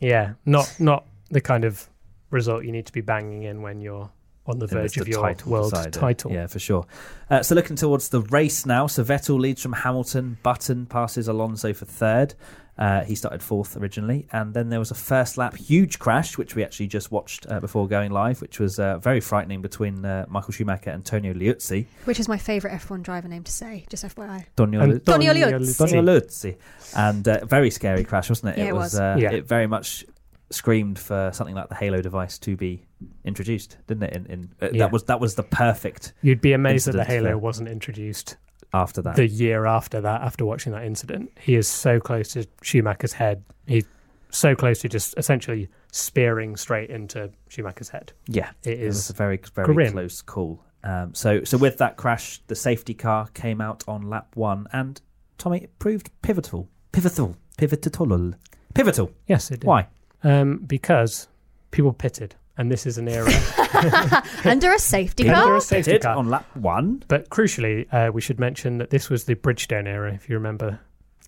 Yeah, 0.00 0.34
not 0.46 0.72
not 0.78 1.06
the 1.30 1.40
kind 1.40 1.64
of 1.64 1.88
result 2.30 2.64
you 2.64 2.72
need 2.72 2.86
to 2.86 2.92
be 2.92 3.00
banging 3.00 3.42
in 3.42 3.62
when 3.62 3.80
you're 3.80 4.10
on 4.48 4.58
the 4.58 4.66
And 4.66 4.84
it's 4.84 4.94
verge 4.94 5.00
of 5.00 5.04
the 5.06 5.10
your 5.12 5.22
title 5.22 5.52
world 5.52 5.70
decider. 5.72 5.90
title. 6.00 6.32
Yeah, 6.32 6.46
for 6.46 6.58
sure. 6.58 6.86
Uh, 7.30 7.42
so 7.42 7.54
looking 7.54 7.76
towards 7.76 8.08
the 8.08 8.22
race 8.22 8.64
now. 8.66 8.86
So 8.86 9.04
Vettel 9.04 9.38
leads 9.38 9.62
from 9.62 9.72
Hamilton. 9.74 10.38
Button 10.42 10.86
passes 10.86 11.28
Alonso 11.28 11.72
for 11.74 11.84
third. 11.84 12.34
Uh, 12.78 13.02
he 13.02 13.16
started 13.16 13.42
fourth 13.42 13.76
originally, 13.76 14.28
and 14.32 14.54
then 14.54 14.68
there 14.68 14.78
was 14.78 14.92
a 14.92 14.94
first 14.94 15.36
lap 15.36 15.56
huge 15.56 15.98
crash, 15.98 16.38
which 16.38 16.54
we 16.54 16.62
actually 16.62 16.86
just 16.86 17.10
watched 17.10 17.44
uh, 17.50 17.58
before 17.58 17.88
going 17.88 18.12
live, 18.12 18.40
which 18.40 18.60
was 18.60 18.78
uh, 18.78 18.98
very 18.98 19.18
frightening 19.20 19.60
between 19.60 20.04
uh, 20.04 20.24
Michael 20.28 20.52
Schumacher 20.52 20.90
and 20.90 21.04
Tonio 21.04 21.34
Liuzzi. 21.34 21.86
Which 22.04 22.20
is 22.20 22.28
my 22.28 22.38
favourite 22.38 22.80
F1 22.80 23.02
driver 23.02 23.26
name 23.26 23.42
to 23.42 23.50
say, 23.50 23.84
just 23.90 24.04
FYI. 24.04 24.46
Tonio, 24.56 24.80
And 24.80 24.92
Lu- 24.92 24.98
Tonio 25.00 25.32
Tonio 25.32 25.58
Liuzzi. 25.58 25.76
Tonio 25.78 26.02
Liuzzi, 26.02 26.56
and 26.96 27.26
uh, 27.26 27.44
very 27.46 27.70
scary 27.72 28.04
crash, 28.04 28.28
wasn't 28.28 28.56
it? 28.56 28.58
Yeah, 28.58 28.68
it 28.68 28.74
was. 28.76 28.94
Uh, 28.94 29.16
Yeah. 29.18 29.32
It 29.32 29.44
very 29.48 29.66
much 29.66 30.04
screamed 30.50 30.98
for 30.98 31.30
something 31.34 31.54
like 31.54 31.68
the 31.68 31.74
Halo 31.74 32.00
device 32.00 32.38
to 32.38 32.56
be 32.56 32.86
introduced, 33.24 33.76
didn't 33.86 34.04
it? 34.04 34.16
In, 34.16 34.26
in 34.26 34.50
uh, 34.62 34.68
Yeah. 34.72 34.78
that 34.84 34.92
was 34.92 35.04
that 35.04 35.20
was 35.20 35.34
the 35.34 35.42
perfect 35.42 36.12
You'd 36.22 36.40
be 36.40 36.52
amazed 36.52 36.86
that 36.86 36.92
the 36.92 37.04
Halo 37.04 37.30
yeah. 37.30 37.34
wasn't 37.34 37.68
introduced 37.68 38.36
after 38.74 39.00
that. 39.02 39.16
the 39.16 39.26
year 39.26 39.66
after 39.66 40.00
that, 40.00 40.22
after 40.22 40.44
watching 40.44 40.72
that 40.72 40.84
incident. 40.84 41.30
He 41.40 41.54
is 41.54 41.66
so 41.68 42.00
close 42.00 42.28
to 42.32 42.46
Schumacher's 42.62 43.12
head. 43.14 43.44
He's 43.66 43.84
so 44.30 44.54
close 44.54 44.80
to 44.80 44.88
just 44.88 45.14
essentially 45.16 45.68
spearing 45.92 46.54
straight 46.56 46.90
into 46.90 47.30
Schumacher's 47.48 47.88
head. 47.88 48.12
yeah, 48.26 48.50
it 48.64 48.74
is 48.78 48.80
It 48.80 48.86
was 48.86 49.10
a 49.10 49.12
very, 49.14 49.40
very 49.54 49.74
grim. 49.74 49.92
close 49.92 50.20
call. 50.20 50.62
Um, 50.84 51.14
so, 51.14 51.42
so 51.44 51.56
with 51.58 51.78
that 51.78 51.96
crash, 51.96 52.40
the 52.46 52.54
safety 52.54 52.94
car 52.94 53.26
came 53.34 53.60
out 53.60 53.84
on 53.88 54.02
lap 54.02 54.28
one, 54.36 54.66
and 54.72 55.00
Tommy 55.38 55.58
it 55.64 55.78
proved 55.78 56.10
pivotal, 56.22 56.68
pivotal, 56.92 57.36
pivotal, 57.56 58.34
pivotal. 58.74 59.10
yes, 59.26 59.50
it 59.50 59.60
did. 59.60 59.66
Why? 59.66 59.88
Um, 60.24 60.58
because 60.66 61.28
people 61.70 61.92
pitted, 61.92 62.34
and 62.56 62.70
this 62.70 62.86
is 62.86 62.98
an 62.98 63.08
era. 63.18 63.30
Under 64.44 64.72
a 64.72 64.78
safety 64.78 65.28
Under 65.28 65.42
car? 65.42 65.56
a 65.56 65.60
safety 65.60 65.92
Did 65.92 66.02
car. 66.02 66.16
on 66.16 66.28
lap 66.28 66.46
one. 66.56 67.02
But 67.08 67.28
crucially, 67.30 67.86
uh, 67.92 68.10
we 68.12 68.20
should 68.20 68.40
mention 68.40 68.78
that 68.78 68.90
this 68.90 69.08
was 69.10 69.24
the 69.24 69.34
Bridgestone 69.36 69.86
era, 69.86 70.12
if 70.12 70.28
you 70.28 70.34
remember. 70.36 70.80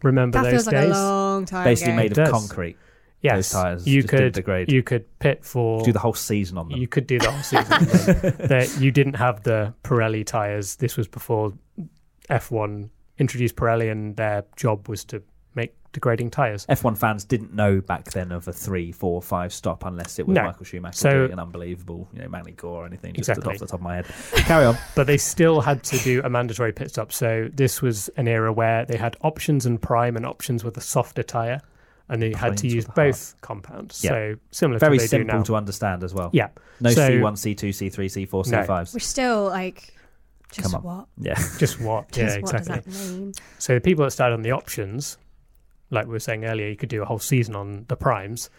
Remember 0.03 0.39
That 0.39 0.45
those 0.45 0.53
feels 0.53 0.67
like 0.67 0.75
days? 0.77 0.97
a 0.97 1.03
long 1.05 1.45
time 1.45 1.65
Basically 1.65 1.93
ago. 1.93 1.97
made 2.03 2.13
It 2.13 2.19
of 2.19 2.25
does. 2.29 2.49
concrete. 2.49 2.77
yes, 3.21 3.53
Those 3.53 3.63
tires 3.63 3.87
you 3.87 4.03
could 4.03 4.33
degrade. 4.33 4.73
you 4.73 4.83
could 4.83 5.05
pit 5.19 5.45
for 5.45 5.83
do 5.83 5.93
the 5.93 5.99
whole 5.99 6.15
season 6.15 6.57
on 6.57 6.69
them. 6.71 6.81
you 6.81 6.89
could 6.89 7.07
do 7.07 7.19
the 7.19 7.31
whole 7.31 7.43
season. 7.43 7.67
that 8.49 8.75
you 8.81 8.91
didn't 8.91 9.15
have 9.15 9.43
the 9.43 9.75
Pirelli 9.85 10.25
tires. 10.25 10.77
This 10.77 10.97
was 10.97 11.07
before 11.07 11.53
F1 12.31 12.89
introduced 13.19 13.57
Pirelli, 13.57 13.93
and 13.93 14.17
their 14.17 14.45
job 14.57 14.89
was 14.89 15.05
to 15.05 15.17
make 15.17 15.25
degrading 15.93 16.31
tires. 16.31 16.67
F1 16.67 16.97
fans 16.97 17.25
didn't 17.25 17.53
know 17.53 17.81
back 17.81 18.11
then 18.13 18.31
of 18.33 18.47
a 18.47 18.53
three, 18.53 18.93
four, 18.93 19.21
five 19.21 19.53
stop 19.53 19.85
unless 19.85 20.19
it 20.19 20.27
was 20.27 20.35
No. 20.37 20.45
Michael 20.45 20.65
Schumacher 20.65 20.97
So- 20.97 21.11
doing 21.11 21.33
an 21.33 21.39
unbelievable, 21.41 22.09
you 22.13 22.21
know, 22.23 22.29
Magny-Cours 22.29 22.71
or 22.71 22.87
anything. 22.87 23.15
Just 23.15 23.29
Exactly. 23.29 23.55
off 23.55 23.59
the 23.61 23.67
top 23.67 23.81
of 23.81 23.83
my 23.83 23.97
head. 23.97 24.07
Carry 24.47 24.65
on. 24.67 24.77
But 24.95 25.07
they 25.07 25.17
still 25.17 25.61
had 25.61 25.83
to 25.85 25.99
do 25.99 26.21
a 26.25 26.31
mandatory 26.31 26.73
pit 26.73 26.91
stop. 26.91 27.13
So 27.13 27.49
this 27.53 27.83
was 27.83 28.09
an 28.17 28.29
era 28.29 28.53
where 28.53 28.85
they 28.85 28.97
had 28.97 29.17
options 29.23 29.67
and 29.67 29.81
prime, 29.83 30.17
and 30.17 30.25
options 30.25 30.63
with 30.65 30.77
a 30.77 30.81
softer 30.81 31.23
tire, 31.25 31.61
and 32.09 32.23
they 32.23 32.33
had 32.33 32.57
to 32.59 32.67
use 32.69 32.87
with 32.87 32.97
a 32.97 33.01
hard. 33.01 33.13
both 33.13 33.35
compounds. 33.41 34.03
Yeah. 34.05 34.11
So 34.11 34.35
similar 34.53 34.79
Very 34.79 34.99
to 34.99 35.03
what 35.05 35.11
they 35.11 35.17
do 35.19 35.23
simple 35.23 35.39
now. 35.39 35.43
to 35.45 35.57
understand 35.57 36.05
as 36.05 36.15
well. 36.15 36.31
yeah, 36.33 36.49
No 36.81 36.91
So- 36.91 37.09
C1, 37.09 37.33
C2, 37.37 37.69
C3, 37.73 38.09
C4, 38.09 38.47
No. 38.51 38.59
C5s. 38.63 38.95
Which 38.95 39.07
still, 39.07 39.45
like, 39.47 39.93
just 40.53 40.63
Come 40.73 40.75
on. 40.77 40.83
what? 40.83 41.07
Yeah. 41.19 41.35
just 41.59 41.81
what? 41.81 42.07
yeah, 42.17 42.25
Just 42.39 42.43
what 42.43 42.55
exactly. 42.61 42.91
does 42.93 43.11
that 43.11 43.19
mean? 43.19 43.33
So 43.59 43.75
the 43.75 43.81
people 43.81 44.05
that 44.05 44.11
started 44.13 44.35
on 44.35 44.43
the 44.43 44.51
options, 44.53 45.17
like 45.91 46.07
we 46.07 46.13
were 46.13 46.21
saying 46.21 46.45
earlier, 46.45 46.69
you 46.69 46.77
could 46.77 46.89
do 46.89 47.03
a 47.03 47.05
whole 47.05 47.19
season 47.19 47.55
on 47.57 47.85
the 47.89 47.97
primes, 47.97 48.51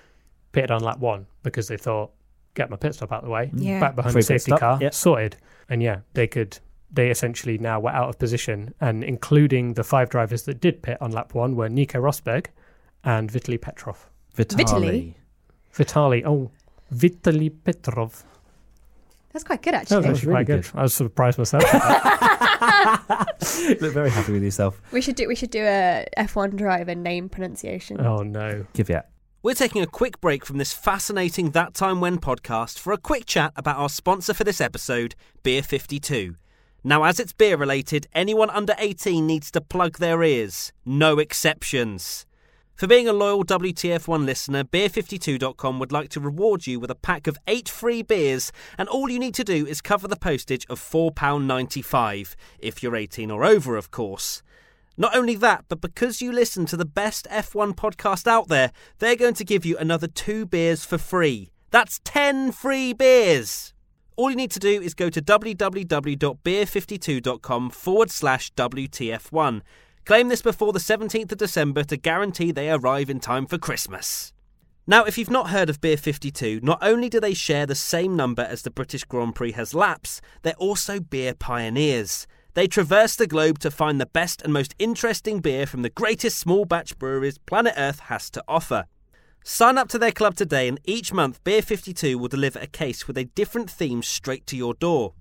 pitted 0.51 0.71
on 0.71 0.83
lap 0.83 0.99
one 0.99 1.27
because 1.43 1.67
they 1.67 1.77
thought, 1.77 2.11
get 2.53 2.69
my 2.69 2.75
pit 2.75 2.93
stop 2.93 3.11
out 3.11 3.19
of 3.19 3.25
the 3.25 3.31
way, 3.31 3.51
mm. 3.53 3.63
Yeah. 3.63 3.79
back 3.79 3.95
behind 3.95 4.13
Free 4.13 4.21
the 4.21 4.25
safety 4.25 4.51
stop, 4.51 4.59
car, 4.59 4.77
yep. 4.81 4.93
sorted. 4.93 5.37
And 5.69 5.81
yeah, 5.81 6.01
they 6.13 6.27
could. 6.27 6.59
They 6.93 7.09
essentially 7.09 7.57
now 7.57 7.79
were 7.79 7.91
out 7.91 8.09
of 8.09 8.19
position, 8.19 8.73
and 8.81 9.01
including 9.01 9.75
the 9.75 9.83
five 9.83 10.09
drivers 10.09 10.43
that 10.43 10.59
did 10.59 10.81
pit 10.83 10.97
on 10.99 11.11
lap 11.11 11.33
one 11.33 11.55
were 11.55 11.69
Nico 11.69 12.01
Rosberg 12.01 12.47
and 13.05 13.31
Vitaly 13.31 13.59
Petrov. 13.59 14.09
Vitali. 14.35 15.15
Vitali, 15.71 16.25
oh, 16.25 16.51
Vitaly 16.93 17.49
Petrov. 17.63 18.25
That's 19.31 19.45
quite 19.45 19.61
good, 19.61 19.73
actually. 19.73 19.97
was 19.97 20.07
was 20.07 20.17
actually 20.17 20.27
really 20.33 20.45
quite 20.45 20.55
good. 20.55 20.63
good. 20.63 20.79
I 20.79 20.81
was 20.83 20.93
surprised 20.93 21.37
myself. 21.37 21.63
Look 23.81 23.93
very 23.93 24.09
happy 24.09 24.33
with 24.33 24.43
yourself. 24.43 24.81
We 24.91 25.01
should 25.01 25.15
do 25.15 25.27
we 25.27 25.35
should 25.35 25.51
do 25.51 25.63
a 25.63 26.05
F1 26.17 26.55
driver 26.55 26.95
name 26.95 27.27
pronunciation. 27.29 27.99
oh 27.99 28.17
no. 28.17 28.65
Caveat. 28.73 29.09
We're 29.43 29.55
taking 29.55 29.81
a 29.81 29.87
quick 29.87 30.21
break 30.21 30.45
from 30.45 30.59
this 30.59 30.71
fascinating 30.71 31.51
That 31.51 31.73
Time 31.73 31.99
When 31.99 32.19
podcast 32.19 32.77
for 32.77 32.93
a 32.93 32.97
quick 32.97 33.25
chat 33.25 33.51
about 33.55 33.77
our 33.77 33.89
sponsor 33.89 34.35
for 34.35 34.43
this 34.43 34.61
episode, 34.61 35.15
Beer 35.41 35.63
52. 35.63 36.35
Now, 36.83 37.03
as 37.03 37.19
it's 37.19 37.33
beer 37.33 37.57
related, 37.57 38.05
anyone 38.13 38.51
under 38.51 38.75
18 38.77 39.25
needs 39.25 39.49
to 39.51 39.61
plug 39.61 39.97
their 39.97 40.21
ears. 40.21 40.71
No 40.85 41.17
exceptions. 41.17 42.27
For 42.75 42.87
being 42.87 43.07
a 43.07 43.13
loyal 43.13 43.45
WTF1 43.45 44.25
listener, 44.25 44.63
Beer52.com 44.63 45.79
would 45.79 45.91
like 45.91 46.09
to 46.09 46.19
reward 46.19 46.65
you 46.65 46.79
with 46.79 46.89
a 46.89 46.95
pack 46.95 47.27
of 47.27 47.37
eight 47.45 47.69
free 47.69 48.01
beers, 48.01 48.51
and 48.77 48.89
all 48.89 49.09
you 49.09 49.19
need 49.19 49.35
to 49.35 49.43
do 49.43 49.67
is 49.67 49.81
cover 49.81 50.07
the 50.07 50.15
postage 50.15 50.65
of 50.67 50.79
£4.95, 50.79 52.35
if 52.59 52.81
you're 52.81 52.95
18 52.95 53.29
or 53.29 53.45
over, 53.45 53.77
of 53.77 53.91
course. 53.91 54.41
Not 54.97 55.15
only 55.15 55.35
that, 55.35 55.65
but 55.69 55.79
because 55.79 56.21
you 56.21 56.31
listen 56.31 56.65
to 56.67 56.77
the 56.77 56.85
best 56.85 57.27
F1 57.29 57.75
podcast 57.75 58.27
out 58.27 58.47
there, 58.47 58.71
they're 58.99 59.15
going 59.15 59.35
to 59.35 59.45
give 59.45 59.65
you 59.65 59.77
another 59.77 60.07
two 60.07 60.45
beers 60.45 60.83
for 60.83 60.97
free. 60.97 61.51
That's 61.69 62.01
10 62.03 62.51
free 62.51 62.93
beers! 62.93 63.73
All 64.17 64.29
you 64.29 64.35
need 64.35 64.51
to 64.51 64.59
do 64.59 64.81
is 64.81 64.93
go 64.93 65.09
to 65.09 65.21
www.beer52.com 65.21 67.69
forward 67.69 68.11
slash 68.11 68.51
WTF1. 68.53 69.61
Claim 70.03 70.29
this 70.29 70.41
before 70.41 70.73
the 70.73 70.79
17th 70.79 71.31
of 71.31 71.37
December 71.37 71.83
to 71.83 71.95
guarantee 71.95 72.51
they 72.51 72.71
arrive 72.71 73.09
in 73.09 73.19
time 73.19 73.45
for 73.45 73.59
Christmas. 73.59 74.33
Now, 74.87 75.03
if 75.03 75.15
you've 75.15 75.29
not 75.29 75.51
heard 75.51 75.69
of 75.69 75.79
Beer 75.79 75.95
52, 75.95 76.59
not 76.63 76.79
only 76.81 77.07
do 77.07 77.19
they 77.19 77.35
share 77.35 77.67
the 77.67 77.75
same 77.75 78.15
number 78.15 78.41
as 78.41 78.63
the 78.63 78.71
British 78.71 79.03
Grand 79.03 79.35
Prix 79.35 79.51
has 79.51 79.75
laps, 79.75 80.19
they're 80.41 80.53
also 80.55 80.99
beer 80.99 81.35
pioneers. 81.35 82.25
They 82.55 82.67
traverse 82.67 83.15
the 83.15 83.27
globe 83.27 83.59
to 83.59 83.69
find 83.69 84.01
the 84.01 84.07
best 84.07 84.41
and 84.41 84.51
most 84.51 84.73
interesting 84.79 85.39
beer 85.39 85.67
from 85.67 85.83
the 85.83 85.89
greatest 85.89 86.39
small 86.39 86.65
batch 86.65 86.97
breweries 86.97 87.37
planet 87.37 87.75
Earth 87.77 87.99
has 87.99 88.31
to 88.31 88.43
offer. 88.47 88.85
Sign 89.43 89.77
up 89.77 89.87
to 89.89 89.99
their 89.99 90.11
club 90.11 90.35
today, 90.35 90.67
and 90.67 90.79
each 90.83 91.13
month, 91.13 91.43
Beer 91.43 91.61
52 91.61 92.17
will 92.17 92.27
deliver 92.27 92.59
a 92.59 92.67
case 92.67 93.07
with 93.07 93.19
a 93.19 93.25
different 93.25 93.69
theme 93.69 94.01
straight 94.01 94.47
to 94.47 94.57
your 94.57 94.73
door. 94.73 95.13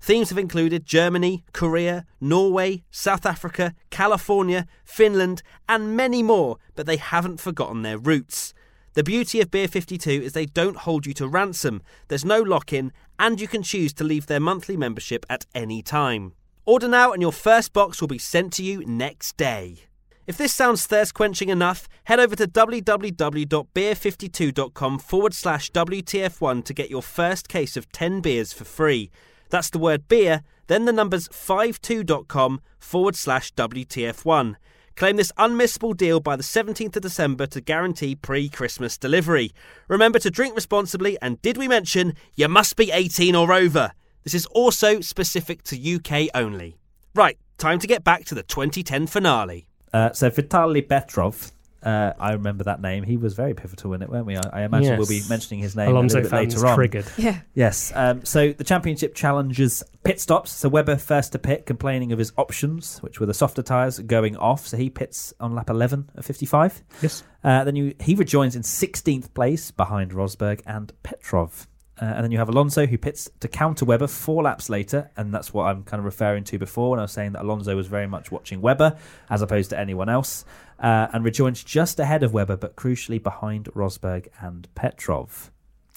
Themes 0.00 0.28
have 0.28 0.38
included 0.38 0.84
Germany, 0.84 1.44
Korea, 1.52 2.04
Norway, 2.20 2.84
South 2.90 3.26
Africa, 3.26 3.74
California, 3.90 4.66
Finland, 4.84 5.42
and 5.68 5.96
many 5.96 6.22
more, 6.22 6.58
but 6.74 6.86
they 6.86 6.96
haven't 6.96 7.40
forgotten 7.40 7.82
their 7.82 7.98
roots. 7.98 8.54
The 8.94 9.02
beauty 9.02 9.40
of 9.40 9.50
Beer 9.50 9.68
52 9.68 10.10
is 10.10 10.32
they 10.32 10.46
don't 10.46 10.78
hold 10.78 11.06
you 11.06 11.14
to 11.14 11.28
ransom, 11.28 11.82
there's 12.08 12.24
no 12.24 12.40
lock 12.40 12.72
in, 12.72 12.92
and 13.18 13.40
you 13.40 13.48
can 13.48 13.62
choose 13.62 13.92
to 13.94 14.04
leave 14.04 14.26
their 14.26 14.40
monthly 14.40 14.76
membership 14.76 15.26
at 15.28 15.46
any 15.54 15.82
time. 15.82 16.32
Order 16.64 16.88
now, 16.88 17.12
and 17.12 17.22
your 17.22 17.32
first 17.32 17.72
box 17.72 18.00
will 18.00 18.08
be 18.08 18.18
sent 18.18 18.52
to 18.54 18.62
you 18.62 18.84
next 18.86 19.36
day. 19.36 19.80
If 20.26 20.36
this 20.36 20.52
sounds 20.52 20.86
thirst 20.86 21.14
quenching 21.14 21.48
enough, 21.48 21.88
head 22.04 22.18
over 22.18 22.34
to 22.34 22.48
www.beer52.com 22.48 24.98
forward 24.98 25.34
slash 25.34 25.70
WTF1 25.70 26.64
to 26.64 26.74
get 26.74 26.90
your 26.90 27.02
first 27.02 27.48
case 27.48 27.76
of 27.76 27.92
10 27.92 28.22
beers 28.22 28.52
for 28.52 28.64
free. 28.64 29.12
That's 29.50 29.70
the 29.70 29.78
word 29.78 30.08
beer, 30.08 30.42
then 30.66 30.84
the 30.84 30.92
numbers 30.92 31.28
52.com 31.28 32.60
forward 32.78 33.16
slash 33.16 33.52
WTF1. 33.54 34.56
Claim 34.96 35.16
this 35.16 35.32
unmissable 35.38 35.94
deal 35.94 36.20
by 36.20 36.36
the 36.36 36.42
17th 36.42 36.96
of 36.96 37.02
December 37.02 37.46
to 37.46 37.60
guarantee 37.60 38.14
pre 38.14 38.48
Christmas 38.48 38.96
delivery. 38.96 39.52
Remember 39.88 40.18
to 40.18 40.30
drink 40.30 40.54
responsibly, 40.54 41.18
and 41.20 41.40
did 41.42 41.58
we 41.58 41.68
mention 41.68 42.14
you 42.34 42.48
must 42.48 42.76
be 42.76 42.90
18 42.90 43.34
or 43.34 43.52
over? 43.52 43.92
This 44.24 44.34
is 44.34 44.46
also 44.46 45.00
specific 45.00 45.62
to 45.64 45.94
UK 45.96 46.30
only. 46.34 46.78
Right, 47.14 47.38
time 47.58 47.78
to 47.78 47.86
get 47.86 48.04
back 48.04 48.24
to 48.24 48.34
the 48.34 48.42
2010 48.42 49.06
finale. 49.06 49.68
Uh, 49.92 50.12
so 50.12 50.30
Vitaly 50.30 50.86
Petrov, 50.86 51.52
uh, 51.86 52.12
I 52.18 52.32
remember 52.32 52.64
that 52.64 52.80
name. 52.80 53.04
He 53.04 53.16
was 53.16 53.34
very 53.34 53.54
pivotal 53.54 53.94
in 53.94 54.02
it, 54.02 54.10
weren't 54.10 54.26
we? 54.26 54.36
I, 54.36 54.42
I 54.52 54.62
imagine 54.62 54.98
we'll 54.98 55.06
be 55.06 55.22
mentioning 55.28 55.60
his 55.60 55.76
name 55.76 55.88
Alonso 55.88 56.18
a 56.18 56.22
little 56.22 56.30
bit 56.30 56.36
fans 56.36 56.56
later 56.56 56.66
on. 56.66 56.74
triggered. 56.74 57.06
Yeah. 57.16 57.40
Yes. 57.54 57.92
Um, 57.94 58.24
so 58.24 58.52
the 58.52 58.64
championship 58.64 59.14
challenges 59.14 59.84
pit 60.02 60.20
stops. 60.20 60.50
So 60.50 60.68
Webber 60.68 60.96
first 60.96 61.30
to 61.32 61.38
pit, 61.38 61.64
complaining 61.64 62.10
of 62.10 62.18
his 62.18 62.32
options, 62.36 62.98
which 62.98 63.20
were 63.20 63.26
the 63.26 63.34
softer 63.34 63.62
tyres 63.62 64.00
going 64.00 64.36
off. 64.36 64.66
So 64.66 64.76
he 64.76 64.90
pits 64.90 65.32
on 65.38 65.54
lap 65.54 65.70
11 65.70 66.10
of 66.16 66.26
55. 66.26 66.82
Yes. 67.02 67.22
Uh, 67.44 67.62
then 67.62 67.76
you, 67.76 67.94
he 68.00 68.16
rejoins 68.16 68.56
in 68.56 68.62
16th 68.62 69.32
place 69.32 69.70
behind 69.70 70.10
Rosberg 70.10 70.62
and 70.66 70.92
Petrov. 71.04 71.68
Uh, 72.00 72.04
and 72.04 72.24
then 72.24 72.30
you 72.30 72.38
have 72.38 72.48
Alonso 72.48 72.84
who 72.86 72.98
pits 72.98 73.30
to 73.40 73.48
counter 73.48 73.84
Webber 73.84 74.06
four 74.06 74.42
laps 74.42 74.68
later, 74.68 75.10
and 75.16 75.32
that's 75.32 75.54
what 75.54 75.64
I'm 75.64 75.82
kind 75.84 75.98
of 75.98 76.04
referring 76.04 76.44
to 76.44 76.58
before 76.58 76.90
when 76.90 76.98
I 76.98 77.02
was 77.02 77.12
saying 77.12 77.32
that 77.32 77.42
Alonso 77.42 77.74
was 77.74 77.86
very 77.86 78.06
much 78.06 78.30
watching 78.30 78.60
Webber 78.60 78.96
as 79.30 79.40
opposed 79.40 79.70
to 79.70 79.78
anyone 79.78 80.08
else, 80.08 80.44
uh, 80.78 81.08
and 81.12 81.24
rejoins 81.24 81.64
just 81.64 81.98
ahead 81.98 82.22
of 82.22 82.34
Webber, 82.34 82.56
but 82.56 82.76
crucially 82.76 83.22
behind 83.22 83.66
Rosberg 83.74 84.28
and 84.40 84.68
Petrov. 84.74 85.50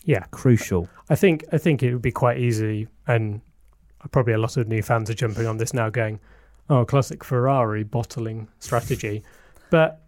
Yeah, 0.06 0.24
Crucial. 0.32 0.88
I 1.10 1.15
think 1.15 1.44
I 1.51 1.58
think 1.58 1.84
it 1.84 1.91
would 1.91 2.01
be 2.01 2.12
quite 2.12 2.38
easy, 2.38 2.88
and 3.06 3.41
probably 4.12 4.34
a 4.34 4.38
lot 4.38 4.56
of 4.56 4.68
new 4.68 4.82
fans 4.82 5.10
are 5.10 5.13
jumping 5.13 5.46
on 5.46 5.58
this 5.58 5.74
now, 5.74 5.89
going, 5.89 6.20
"Oh, 6.70 6.86
classic 6.86 7.24
Ferrari 7.24 7.84
bottling 7.84 8.48
strategy." 8.60 9.24
but 9.70 10.01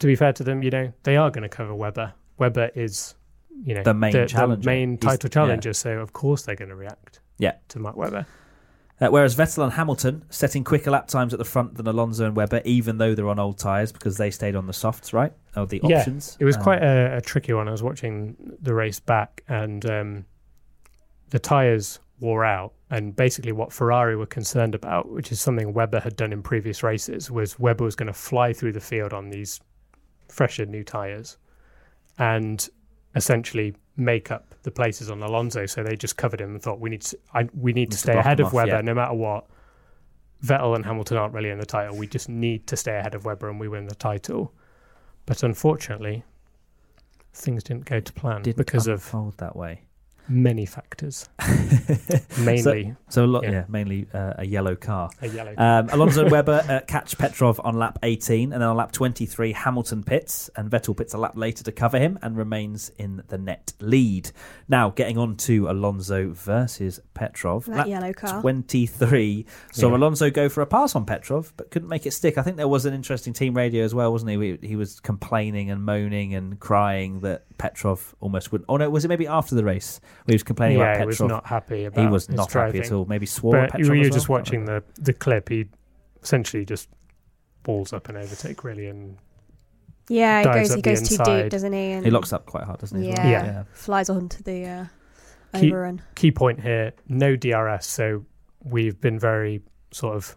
to 0.00 0.06
be 0.06 0.16
fair 0.16 0.32
to 0.32 0.42
them, 0.42 0.62
you 0.62 0.70
know 0.70 0.92
they 1.04 1.16
are 1.16 1.30
going 1.30 1.42
to 1.42 1.48
cover 1.48 1.74
Webber. 1.74 2.12
Webber 2.38 2.70
is, 2.74 3.14
you 3.64 3.74
know, 3.74 3.82
The 3.82 3.94
main 3.94 4.26
challenger. 4.26 4.66
main 4.68 4.98
title 4.98 5.28
yeah. 5.28 5.34
challenger. 5.34 5.72
So 5.72 5.98
of 6.00 6.12
course 6.12 6.42
they're 6.42 6.56
going 6.56 6.68
to 6.70 6.76
react. 6.76 7.20
Yeah. 7.38 7.54
to 7.68 7.78
Mark 7.78 7.96
Webber. 7.96 8.26
Uh, 9.00 9.08
whereas 9.08 9.34
Vettel 9.34 9.64
and 9.64 9.72
Hamilton 9.72 10.24
setting 10.30 10.62
quicker 10.62 10.90
lap 10.92 11.08
times 11.08 11.32
at 11.32 11.38
the 11.40 11.44
front 11.44 11.74
than 11.74 11.88
Alonso 11.88 12.24
and 12.24 12.36
Webber, 12.36 12.60
even 12.64 12.98
though 12.98 13.14
they're 13.16 13.28
on 13.28 13.38
old 13.40 13.58
tyres 13.58 13.90
because 13.90 14.16
they 14.16 14.30
stayed 14.30 14.54
on 14.54 14.66
the 14.68 14.72
softs, 14.72 15.12
right? 15.12 15.32
Or 15.56 15.66
the 15.66 15.80
Yeah, 15.82 15.98
options. 15.98 16.36
It 16.38 16.44
was 16.44 16.56
Um, 16.56 16.62
quite 16.62 16.82
a, 16.82 17.16
a 17.16 17.20
tricky 17.20 17.52
one. 17.52 17.66
I 17.66 17.72
was 17.72 17.82
watching 17.82 18.36
the 18.60 18.74
race 18.74 19.00
back, 19.00 19.42
and 19.48 19.84
um, 19.90 20.24
the 21.30 21.40
tyres 21.40 21.98
wore 22.20 22.44
out. 22.44 22.74
And 22.90 23.16
basically, 23.16 23.50
what 23.50 23.72
Ferrari 23.72 24.14
were 24.14 24.26
concerned 24.26 24.74
about, 24.76 25.10
which 25.10 25.32
is 25.32 25.40
something 25.40 25.72
Webber 25.72 25.98
had 25.98 26.14
done 26.14 26.32
in 26.32 26.40
previous 26.40 26.84
races, 26.84 27.28
was 27.28 27.58
Webber 27.58 27.82
was 27.84 27.96
going 27.96 28.06
to 28.06 28.12
fly 28.12 28.52
through 28.52 28.72
the 28.72 28.80
field 28.80 29.12
on 29.12 29.30
these 29.30 29.60
fresher 30.28 30.64
new 30.66 30.84
tyres, 30.84 31.38
and 32.18 32.68
essentially 33.14 33.74
make 33.96 34.30
up 34.30 34.54
the 34.62 34.70
places 34.70 35.10
on 35.10 35.22
Alonso. 35.22 35.66
So 35.66 35.82
they 35.82 35.96
just 35.96 36.16
covered 36.16 36.40
him 36.40 36.50
and 36.52 36.62
thought 36.62 36.80
we 36.80 36.90
need 36.90 37.02
to, 37.02 37.18
I, 37.34 37.48
we 37.54 37.72
need 37.72 37.90
to 37.90 37.96
to 37.96 38.02
stay 38.02 38.16
ahead 38.16 38.40
of 38.40 38.46
off, 38.46 38.52
Webber 38.52 38.76
yeah. 38.76 38.80
no 38.80 38.94
matter 38.94 39.14
what. 39.14 39.46
Vettel 40.44 40.74
and 40.74 40.84
Hamilton 40.84 41.18
aren't 41.18 41.34
really 41.34 41.50
in 41.50 41.58
the 41.58 41.66
title. 41.66 41.96
We 41.96 42.08
just 42.08 42.28
need 42.28 42.66
to 42.66 42.76
stay 42.76 42.98
ahead 42.98 43.14
of 43.14 43.24
Webber 43.24 43.48
and 43.48 43.60
we 43.60 43.68
win 43.68 43.86
the 43.86 43.94
title. 43.94 44.52
But 45.24 45.44
unfortunately, 45.44 46.24
things 47.32 47.62
didn't 47.62 47.84
go 47.84 48.00
to 48.00 48.12
plan 48.12 48.42
didn't 48.42 48.56
because 48.56 48.88
of 48.88 48.94
unfold 48.94 49.38
that 49.38 49.54
way. 49.54 49.82
Many 50.28 50.64
factors. 50.66 51.28
Mainly 52.38 52.94
So 53.08 53.24
a 53.24 53.26
lot, 53.26 53.42
Yeah. 53.44 53.50
yeah, 53.50 53.64
mainly 53.68 54.06
uh, 54.14 54.34
a 54.38 54.46
yellow 54.46 54.74
car. 54.74 55.10
a 55.20 55.28
yellow. 55.28 55.54
Um, 55.56 55.88
Alonso 55.90 56.22
and 56.22 56.30
Webber 56.30 56.64
uh, 56.68 56.80
catch 56.86 57.18
Petrov 57.18 57.60
on 57.64 57.78
lap 57.78 57.98
18, 58.02 58.52
and 58.52 58.62
then 58.62 58.68
on 58.68 58.76
lap 58.76 58.92
23, 58.92 59.52
Hamilton 59.52 60.02
pits, 60.02 60.48
and 60.56 60.70
Vettel 60.70 60.96
pits 60.96 61.14
a 61.14 61.18
lap 61.18 61.32
later 61.36 61.62
to 61.64 61.72
cover 61.72 61.98
him 61.98 62.18
and 62.22 62.36
remains 62.36 62.90
in 62.98 63.22
the 63.28 63.38
net 63.38 63.72
lead. 63.80 64.30
Now, 64.68 64.90
getting 64.90 65.18
on 65.18 65.36
to 65.38 65.68
Alonso 65.68 66.30
versus 66.32 67.00
Petrov. 67.14 67.66
That 67.66 67.76
lap 67.76 67.86
yellow 67.88 68.12
car. 68.12 68.40
23 68.40 69.46
saw 69.72 69.88
Yeah. 69.90 69.96
Alonso 69.96 70.30
go 70.30 70.48
for 70.48 70.62
a 70.62 70.66
pass 70.66 70.94
on 70.96 71.04
Petrov, 71.04 71.52
but 71.56 71.70
couldn't 71.70 71.88
make 71.88 72.06
it 72.06 72.12
stick. 72.12 72.38
I 72.38 72.42
think 72.42 72.56
there 72.56 72.68
was 72.68 72.86
an 72.86 72.94
interesting 72.94 73.32
team 73.32 73.54
radio 73.54 73.84
as 73.84 73.94
well, 73.94 74.10
wasn't 74.12 74.30
he? 74.30 74.56
He, 74.62 74.68
he 74.68 74.76
was 74.76 75.00
complaining 75.00 75.70
and 75.70 75.82
moaning 75.84 76.34
and 76.34 76.58
crying 76.58 77.20
that 77.20 77.44
Petrov 77.58 78.14
almost 78.20 78.52
wouldn't. 78.52 78.66
Oh 78.68 78.76
no, 78.76 78.88
was 78.88 79.04
it 79.04 79.08
maybe 79.08 79.26
after 79.26 79.54
the 79.54 79.64
race? 79.64 80.00
Where 80.24 80.32
he 80.32 80.34
was 80.34 80.42
complaining 80.42 80.78
yeah, 80.78 80.92
about 80.92 81.00
he 81.00 81.06
was 81.06 81.20
not 81.20 81.46
happy 81.46 81.84
about 81.84 82.00
he 82.00 82.06
was 82.06 82.26
his 82.26 82.36
not 82.36 82.48
driving. 82.48 82.80
happy 82.82 82.86
at 82.86 82.92
all. 82.92 83.04
Maybe 83.06 83.26
swore 83.26 83.56
at 83.58 83.70
But 83.72 83.78
Petrov. 83.78 83.96
you 83.96 84.02
as 84.02 84.08
were 84.08 84.14
just 84.14 84.28
watching 84.28 84.64
the, 84.66 84.82
the 85.00 85.12
clip. 85.12 85.48
He 85.48 85.66
essentially 86.22 86.64
just 86.64 86.88
balls 87.64 87.92
up 87.92 88.08
and 88.08 88.16
overtake, 88.18 88.62
really, 88.64 88.86
and 88.86 89.16
Yeah, 90.08 90.38
he 90.40 90.44
goes. 90.44 90.74
He 90.74 90.82
goes 90.82 91.08
too 91.08 91.16
deep, 91.24 91.50
doesn't 91.50 91.72
he? 91.72 91.92
And 91.92 92.04
He 92.04 92.10
locks 92.10 92.32
up 92.32 92.46
quite 92.46 92.64
hard, 92.64 92.80
doesn't 92.80 93.00
he? 93.02 93.10
as 93.10 93.18
well? 93.18 93.26
Yeah. 93.28 93.44
Yeah. 93.44 93.62
flies 93.72 94.08
onto 94.10 94.42
the 94.42 94.64
uh, 94.66 94.84
Keep- 95.58 95.72
overrun. 95.72 96.02
key 96.14 96.30
point 96.30 96.60
here 96.60 96.92
no 97.08 97.36
DRS. 97.36 97.86
So 97.86 98.24
we've 98.64 99.00
been 99.00 99.18
very 99.18 99.62
sort 99.90 100.14
of, 100.16 100.36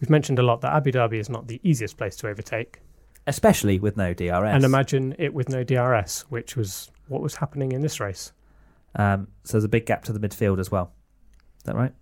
we've 0.00 0.10
mentioned 0.10 0.38
a 0.38 0.42
lot 0.42 0.60
that 0.62 0.72
Abu 0.74 0.92
Dhabi 0.92 1.18
is 1.18 1.28
not 1.28 1.48
the 1.48 1.60
easiest 1.64 1.96
place 1.96 2.14
to 2.16 2.28
overtake. 2.28 2.80
Especially 3.26 3.78
with 3.78 3.96
no 3.96 4.14
DRS. 4.14 4.30
And 4.44 4.64
imagine 4.64 5.14
it 5.18 5.32
with 5.34 5.48
no 5.48 5.64
DRS, 5.64 6.22
which 6.28 6.56
was 6.56 6.90
what 7.08 7.20
was 7.22 7.34
happening 7.36 7.72
in 7.72 7.80
this 7.80 7.98
race. 7.98 8.32
Um, 8.96 9.28
so 9.44 9.52
there's 9.52 9.64
a 9.64 9.68
big 9.68 9.86
gap 9.86 10.04
to 10.04 10.12
the 10.12 10.20
midfield 10.20 10.58
as 10.58 10.70
well. 10.70 10.92
Is 11.58 11.64
that 11.64 11.74
right? 11.76 11.92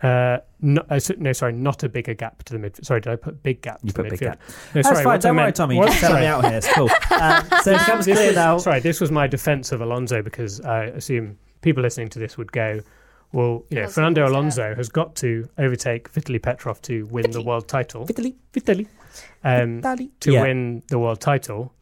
Uh, 0.00 0.38
no, 0.60 0.80
uh, 0.90 0.98
so- 1.00 1.14
no, 1.18 1.32
sorry, 1.32 1.52
not 1.52 1.82
a 1.82 1.88
bigger 1.88 2.14
gap 2.14 2.44
to 2.44 2.52
the 2.52 2.58
mid. 2.58 2.84
Sorry, 2.84 3.00
did 3.00 3.12
I 3.12 3.16
put 3.16 3.42
big 3.42 3.62
gap? 3.62 3.80
You 3.82 3.88
to 3.90 3.94
the 3.94 4.02
put 4.04 4.10
big 4.10 4.20
midfield? 4.20 4.24
gap. 4.32 4.40
No, 4.48 4.54
That's 4.74 4.88
sorry, 4.90 5.04
fine. 5.04 5.20
Don't 5.20 5.34
worry, 5.36 5.44
meant- 5.46 5.56
Tommy. 5.56 5.74
You 5.74 5.80
what- 5.80 5.88
just 5.88 6.00
telling 6.00 6.14
sorry. 6.14 6.22
me 6.22 6.26
out 6.28 6.44
here. 6.44 6.56
It's 6.58 6.72
cool. 6.72 6.88
Um, 7.20 7.44
so 7.62 7.72
it 7.72 7.78
becomes 7.80 8.06
This 8.06 8.16
clear 8.16 8.28
was- 8.28 8.36
now. 8.36 8.58
Sorry, 8.58 8.78
this 8.80 9.00
was 9.00 9.10
my 9.10 9.26
defense 9.26 9.72
of 9.72 9.80
Alonso 9.80 10.22
because 10.22 10.60
I 10.60 10.84
assume 10.84 11.36
people 11.62 11.82
listening 11.82 12.08
to 12.10 12.20
this 12.20 12.38
would 12.38 12.52
go, 12.52 12.80
well, 13.32 13.64
you 13.70 13.74
know, 13.74 13.80
Alonso 13.82 13.92
Fernando 13.94 14.22
was, 14.22 14.30
Alonso 14.30 14.74
has 14.76 14.88
got 14.88 15.16
to 15.16 15.48
overtake 15.58 16.12
Vitaly 16.12 16.40
Petrov 16.40 16.80
to 16.82 17.04
win 17.06 17.32
the 17.32 17.42
world 17.42 17.66
title. 17.66 18.06
Vitaly, 18.06 18.36
Vitaly. 18.52 18.86
Um, 19.42 19.82
Vitaly. 19.82 20.10
to 20.20 20.32
Yeah. 20.32 20.42
win 20.42 20.84
the 20.88 20.98
world 21.00 21.20
title. 21.20 21.74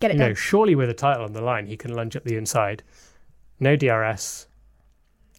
Get 0.00 0.12
it 0.12 0.14
You 0.14 0.20
know, 0.20 0.34
surely 0.34 0.74
with 0.74 0.88
a 0.88 0.94
title 0.94 1.24
on 1.24 1.32
the 1.34 1.42
line, 1.42 1.66
he 1.66 1.76
can 1.76 1.92
lunge 1.92 2.16
up 2.16 2.24
the 2.24 2.36
inside. 2.36 2.82
No 3.60 3.76
DRS, 3.76 4.46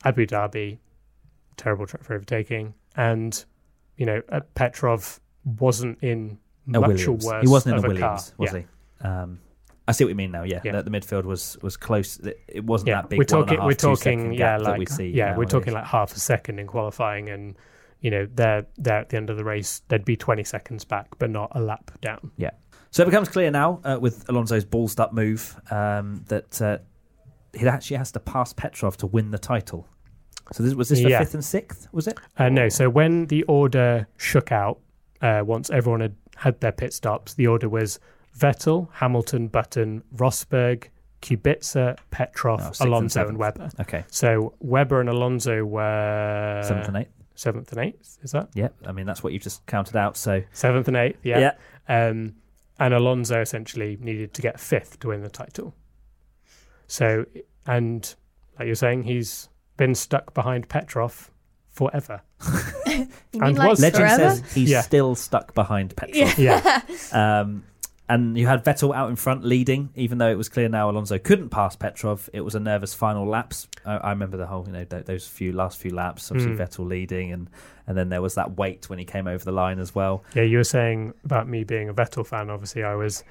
Abu 0.04 0.26
Dhabi, 0.26 0.80
terrible 1.58 1.86
track 1.86 2.04
for 2.04 2.16
overtaking, 2.16 2.74
and 2.96 3.44
you 3.98 4.06
know, 4.06 4.22
uh, 4.30 4.42
Petrov 4.56 5.20
wasn't 5.44 5.98
in 6.02 6.38
A 6.74 6.80
much 6.80 6.90
Williams. 6.90 7.26
worse. 7.26 7.42
He 7.44 7.48
wasn't 7.50 7.78
in 7.78 7.84
a 7.84 7.88
Williams, 7.88 8.00
car. 8.30 8.34
was 8.38 8.54
yeah. 8.54 8.60
he? 8.60 9.08
Um, 9.08 9.40
I 9.88 9.92
see 9.92 10.04
what 10.04 10.10
you 10.10 10.16
mean 10.16 10.32
now. 10.32 10.44
Yeah, 10.44 10.62
Yeah. 10.64 10.74
The, 10.82 10.84
the 10.84 10.92
midfield 10.92 11.24
was 11.24 11.58
was 11.62 11.76
close. 11.78 12.20
It, 12.48 12.64
wasn't 12.64 12.90
Yeah, 12.90 13.02
that 13.02 13.10
big. 13.10 13.18
we're 13.20 13.26
one 13.38 13.42
and 13.42 13.52
a 13.52 13.56
talking. 13.56 13.58
half, 13.60 13.66
We're 13.68 13.74
talking. 13.96 14.34
Yeah, 14.34 14.58
like 14.58 14.78
we 14.80 14.86
see. 14.86 15.10
yeah, 15.10 15.36
we're 15.36 15.46
talking 15.46 15.74
like 15.74 15.86
half 15.86 16.16
a 16.16 16.20
second 16.20 16.60
in 16.60 16.68
qualifying, 16.68 17.30
and 17.30 17.56
you 18.02 18.12
know, 18.12 18.28
they're 18.34 18.66
they're 18.78 19.00
at 19.00 19.10
the 19.10 19.18
end 19.18 19.30
of 19.30 19.38
the 19.38 19.44
race. 19.44 19.82
They'd 19.88 20.06
be 20.06 20.16
twenty 20.16 20.44
seconds 20.44 20.86
back, 20.86 21.08
but 21.18 21.30
not 21.30 21.52
a 21.56 21.62
lap 21.62 21.92
down. 22.02 22.32
Yeah. 22.38 22.52
So 22.92 23.04
it 23.04 23.06
becomes 23.08 23.30
clear 23.30 23.50
now 23.52 23.82
uh, 23.84 23.98
with 24.00 24.28
Alonso's 24.30 24.66
ballsed 24.66 25.00
up 25.00 25.14
move 25.14 25.60
um, 25.72 26.24
that 26.28 26.62
uh, 26.62 26.78
he 27.54 27.68
actually 27.68 27.98
has 27.98 28.12
to 28.14 28.20
pass 28.20 28.54
Petrov 28.54 28.98
to 28.98 29.08
win 29.08 29.32
the 29.32 29.40
title. 29.40 29.88
So 30.52 30.64
this, 30.64 30.74
was 30.74 30.90
this 30.90 31.02
for 31.02 31.10
Yeah. 31.10 31.20
fifth 31.20 31.34
and 31.36 31.46
sixth? 31.46 31.88
Was 31.92 32.08
it? 32.08 32.18
Uh, 32.38 32.50
no, 32.50 32.70
so 32.70 32.90
when 32.90 33.28
the 33.28 33.44
order 33.44 34.08
shook 34.18 34.52
out, 34.52 34.80
uh, 35.22 35.44
once 35.46 35.70
everyone 35.70 36.02
had 36.02 36.16
had 36.38 36.60
their 36.62 36.72
pit 36.72 36.94
stops, 36.94 37.34
the 37.34 37.46
order 37.48 37.68
was 37.70 38.00
Vettel, 38.38 38.88
Hamilton, 38.94 39.48
Button, 39.48 40.02
Rosberg, 40.16 40.86
Kubica, 41.22 41.98
Petrov, 42.12 42.62
Oh, 42.62 42.72
and 42.80 42.88
Alonso, 42.90 43.02
and, 43.04 43.12
seventh. 43.12 43.38
Webber. 43.38 43.70
Okay, 43.82 44.06
So 44.10 44.54
Webber 44.62 45.02
and 45.02 45.10
Alonso 45.10 45.66
were 45.66 46.62
seventh 46.66 46.88
and 46.88 46.98
eighth. 46.98 47.12
seventh 47.36 47.72
and 47.74 47.82
eighth. 47.82 48.18
Is 48.24 48.32
that 48.32 48.50
Yeah, 48.54 48.70
I 48.86 48.92
mean 48.94 49.06
that's 49.06 49.22
what 49.24 49.34
you've 49.34 49.44
just 49.44 49.66
counted 49.66 49.96
out. 49.98 50.16
So 50.18 50.42
seventh 50.54 50.88
and 50.88 50.96
eighth? 50.98 51.20
Yeah. 51.24 51.52
Um, 51.90 52.36
and 52.80 52.94
Alonso 52.94 53.42
essentially 53.42 53.98
needed 54.00 54.34
to 54.36 54.42
get 54.42 54.60
fifth 54.60 55.00
to 55.02 55.10
win 55.10 55.22
the 55.22 55.30
title. 55.30 55.76
So, 56.90 57.26
and 57.66 58.14
like 58.60 58.66
you're 58.66 58.76
saying, 58.76 59.04
he's 59.04 59.48
been 59.78 59.96
stuck 59.96 60.34
behind 60.34 60.68
Petrov 60.68 61.32
forever. 61.72 62.22
You 63.32 63.40
mean 63.42 63.50
and 63.50 63.58
like 63.60 63.70
was- 63.70 63.80
Legend 63.82 64.04
forever? 64.04 64.36
says 64.36 64.54
he's 64.54 64.70
Yeah. 64.72 64.82
still 64.82 65.14
stuck 65.16 65.54
behind 65.54 65.96
Petrov. 65.96 66.38
Yeah. 66.40 66.82
Um, 67.14 67.64
and 68.10 68.36
you 68.36 68.48
had 68.48 68.66
Vettel 68.66 68.94
out 68.96 69.12
in 69.12 69.16
front 69.16 69.46
leading, 69.46 69.90
even 69.96 70.18
though 70.18 70.32
it 70.32 70.36
was 70.38 70.50
clear 70.50 70.68
now 70.68 70.90
Alonso 70.90 71.20
couldn't 71.20 71.50
pass 71.50 71.76
Petrov. 71.76 72.28
It 72.34 72.42
was 72.42 72.56
a 72.56 72.60
nervous 72.60 72.96
final 72.96 73.28
laps. 73.28 73.68
I, 73.86 73.98
I 73.98 74.10
remember 74.10 74.36
the 74.38 74.48
whole, 74.48 74.66
you 74.66 74.74
know, 74.74 74.84
th- 74.84 75.06
those 75.06 75.28
few 75.28 75.52
last 75.54 75.78
few 75.78 75.94
laps. 75.94 76.32
Obviously, 76.32 76.54
Mm. 76.56 76.58
Vettel 76.58 76.88
leading, 76.88 77.32
and 77.32 77.50
and 77.86 77.96
then 77.96 78.10
there 78.10 78.22
was 78.24 78.34
that 78.34 78.58
wait 78.58 78.90
when 78.90 78.98
he 78.98 79.06
came 79.06 79.28
over 79.28 79.46
the 79.46 79.52
line 79.52 79.78
as 79.78 79.94
well. 79.94 80.24
Yeah, 80.34 80.42
you 80.44 80.58
were 80.58 80.64
saying 80.64 81.14
about 81.24 81.48
me 81.48 81.64
being 81.64 81.88
a 81.88 81.94
Vettel 81.94 82.26
fan. 82.26 82.50
Obviously, 82.50 82.84
I 82.84 82.96
was 82.96 83.24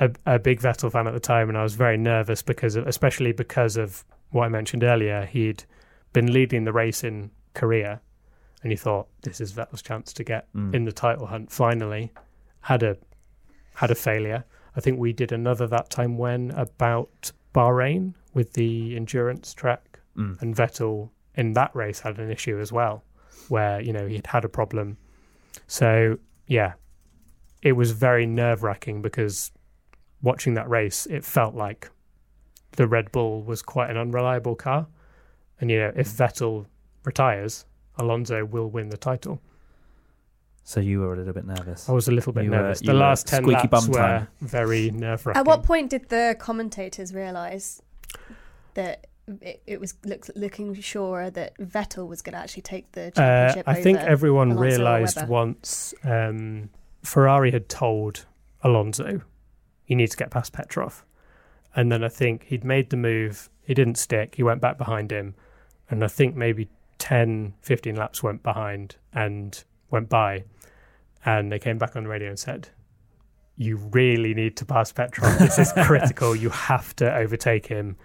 a, 0.00 0.10
a 0.26 0.38
big 0.38 0.60
Vettel 0.60 0.90
fan 0.92 1.06
at 1.06 1.14
the 1.14 1.20
time, 1.20 1.48
and 1.48 1.56
I 1.56 1.62
was 1.62 1.74
very 1.74 1.96
nervous 1.96 2.42
because, 2.42 2.76
of, 2.76 2.86
especially 2.86 3.32
because 3.32 3.76
of 3.76 4.04
what 4.30 4.44
I 4.44 4.48
mentioned 4.48 4.84
earlier. 4.84 5.24
He'd 5.26 5.64
been 6.12 6.32
leading 6.32 6.64
the 6.64 6.72
race 6.72 7.02
in 7.04 7.30
Korea, 7.54 8.00
and 8.62 8.70
you 8.72 8.76
thought 8.76 9.08
this 9.22 9.40
is 9.40 9.52
Vettel's 9.52 9.82
chance 9.82 10.12
to 10.14 10.24
get 10.24 10.52
Mm. 10.54 10.74
in 10.74 10.84
the 10.84 10.92
title 10.92 11.26
hunt. 11.26 11.50
Finally, 11.50 12.12
had 12.62 12.82
a 12.82 12.96
had 13.74 13.90
a 13.90 13.94
failure. 13.94 14.44
I 14.74 14.80
think 14.80 14.98
we 14.98 15.12
did 15.12 15.32
another 15.32 15.66
that 15.68 15.90
time 15.90 16.16
when 16.18 16.50
about 16.52 17.32
Bahrain 17.54 18.14
with 18.34 18.52
the 18.54 18.96
endurance 18.96 19.54
track, 19.54 20.00
Mm. 20.16 20.40
and 20.42 20.54
Vettel 20.56 21.10
in 21.34 21.52
that 21.54 21.74
race 21.76 22.00
had 22.00 22.18
an 22.18 22.30
issue 22.30 22.58
as 22.58 22.72
well, 22.72 23.02
where 23.48 23.80
you 23.80 23.92
know 23.92 24.06
he'd 24.06 24.26
had 24.28 24.44
a 24.44 24.48
problem. 24.48 24.96
So 25.66 26.18
yeah, 26.46 26.74
it 27.62 27.72
was 27.72 27.92
very 27.92 28.26
nerve 28.26 28.62
wracking 28.62 29.02
because 29.02 29.52
watching 30.22 30.54
that 30.54 30.68
race, 30.68 31.06
it 31.06 31.24
felt 31.24 31.54
like 31.54 31.90
the 32.72 32.86
Red 32.86 33.10
Bull 33.12 33.42
was 33.42 33.62
quite 33.62 33.90
an 33.90 33.96
unreliable 33.96 34.54
car, 34.54 34.86
and 35.60 35.70
you 35.70 35.78
know 35.78 35.92
if 35.96 36.08
Vettel 36.08 36.66
retires, 37.04 37.64
Alonso 37.96 38.44
will 38.44 38.68
win 38.68 38.88
the 38.90 38.96
title. 38.96 39.40
So 40.64 40.80
you 40.80 40.98
were 41.00 41.14
a 41.14 41.16
little 41.16 41.32
bit 41.32 41.46
nervous. 41.46 41.88
I 41.88 41.92
was 41.92 42.08
a 42.08 42.12
little 42.12 42.32
bit 42.32 42.44
You 42.44 42.50
nervous. 42.50 42.82
you 42.82 42.88
the 42.88 42.94
last 42.94 43.26
ten 43.28 43.42
squeaky 43.44 43.68
laps 43.68 43.86
bum 43.86 43.88
were 43.92 43.98
time. 44.00 44.28
very 44.40 44.90
nerve 44.90 45.24
wracking. 45.24 45.40
At 45.40 45.46
what 45.46 45.62
point 45.62 45.90
did 45.90 46.08
the 46.08 46.34
commentators 46.40 47.14
realise 47.14 47.80
that 48.74 49.06
it, 49.40 49.62
it 49.66 49.80
was 49.80 49.94
look, 50.04 50.26
looking 50.34 50.74
sure 50.80 51.30
that 51.30 51.56
Vettel 51.58 52.08
was 52.08 52.20
going 52.20 52.32
to 52.32 52.38
actually 52.38 52.62
take 52.62 52.90
the 52.92 53.06
Uh, 53.08 53.10
championship. 53.54 53.68
I 53.68 53.74
think 53.80 53.98
over 54.00 54.08
everyone 54.08 54.48
Alonso 54.52 54.62
realised 54.62 55.28
once 55.28 55.94
um, 56.04 56.68
Ferrari 57.04 57.52
had 57.52 57.68
told 57.68 58.26
Alonso, 58.62 59.20
"You 59.86 59.96
need 59.96 60.10
to 60.10 60.16
get 60.16 60.30
past 60.30 60.52
Petrov," 60.52 61.04
and 61.74 61.90
then 61.92 62.02
I 62.04 62.08
think 62.08 62.44
he'd 62.44 62.64
made 62.64 62.90
the 62.90 62.96
move. 62.96 63.48
He 63.62 63.74
didn't 63.74 63.96
stick. 63.98 64.34
He 64.36 64.42
went 64.42 64.60
back 64.60 64.78
behind 64.78 65.10
him, 65.10 65.34
and 65.90 66.02
I 66.04 66.08
think 66.08 66.36
maybe 66.36 66.68
10, 66.98 67.54
15 67.62 67.96
laps 67.96 68.22
went 68.22 68.42
behind 68.42 68.96
and 69.12 69.62
went 69.90 70.08
by, 70.08 70.44
and 71.24 71.50
they 71.52 71.58
came 71.58 71.78
back 71.78 71.96
on 71.96 72.04
the 72.04 72.08
radio 72.08 72.28
and 72.30 72.38
said. 72.38 72.68
You 73.58 73.78
really 73.78 74.34
need 74.34 74.54
to 74.58 74.66
pass 74.66 74.92
Petrov. 74.92 75.38
This 75.38 75.58
is 75.58 75.72
critical. 75.86 76.36
You 76.36 76.50
have 76.50 76.94
to 76.96 77.10
overtake 77.16 77.64
him. 77.64 77.96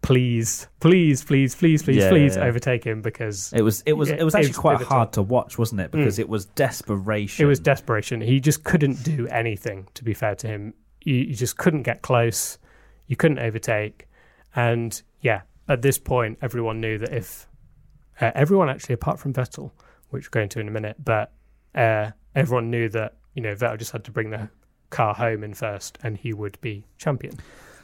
Please, 0.00 0.68
please, 0.80 1.22
please, 1.24 1.54
please, 1.54 1.82
please, 1.82 1.96
Yeah, 1.96 2.08
please 2.10 2.36
yeah, 2.36 2.44
overtake 2.44 2.84
him 2.84 3.00
because 3.00 3.52
It 3.54 3.62
was 3.62 3.82
it 3.86 3.92
was 3.94 4.10
it 4.10 4.22
was 4.22 4.34
it 4.34 4.38
actually 4.38 4.48
was 4.50 4.56
quite 4.58 4.72
pivotal. 4.78 4.96
hard 4.96 5.12
to 5.14 5.22
watch, 5.22 5.58
wasn't 5.58 5.80
it? 5.82 5.90
Because 5.90 6.16
Mm. 6.16 6.20
it 6.20 6.28
was 6.30 6.44
desperation. 6.46 7.44
It 7.44 7.46
was 7.48 7.58
desperation. 7.60 8.20
He 8.22 8.38
just 8.40 8.64
couldn't 8.64 9.02
do 9.02 9.26
anything, 9.28 9.88
to 9.94 10.04
be 10.04 10.12
fair 10.12 10.34
to 10.36 10.46
him. 10.46 10.74
You, 11.04 11.14
you 11.14 11.34
just 11.34 11.56
couldn't 11.56 11.82
get 11.82 12.02
close. 12.02 12.58
You 13.06 13.16
couldn't 13.16 13.38
overtake. 13.38 14.08
And 14.56 15.00
yeah, 15.20 15.42
at 15.68 15.82
this 15.82 15.98
point, 15.98 16.38
everyone 16.42 16.80
knew 16.80 16.98
that 16.98 17.12
if 17.12 17.46
uh, 18.20 18.30
everyone 18.34 18.68
actually, 18.68 18.94
apart 18.94 19.18
from 19.18 19.32
Vettel, 19.32 19.70
which 20.10 20.26
we're 20.26 20.40
going 20.40 20.48
to 20.50 20.60
in 20.60 20.68
a 20.68 20.70
minute, 20.70 20.96
but 21.02 21.32
uh, 21.74 22.10
everyone 22.34 22.70
knew 22.70 22.88
that, 22.90 23.16
you 23.34 23.42
know, 23.42 23.54
Vettel 23.54 23.78
just 23.78 23.92
had 23.92 24.04
to 24.04 24.10
bring 24.10 24.30
the 24.30 24.48
car 24.90 25.14
home 25.14 25.42
in 25.42 25.54
first 25.54 25.98
and 26.02 26.16
he 26.16 26.32
would 26.32 26.60
be 26.60 26.84
champion. 26.98 27.38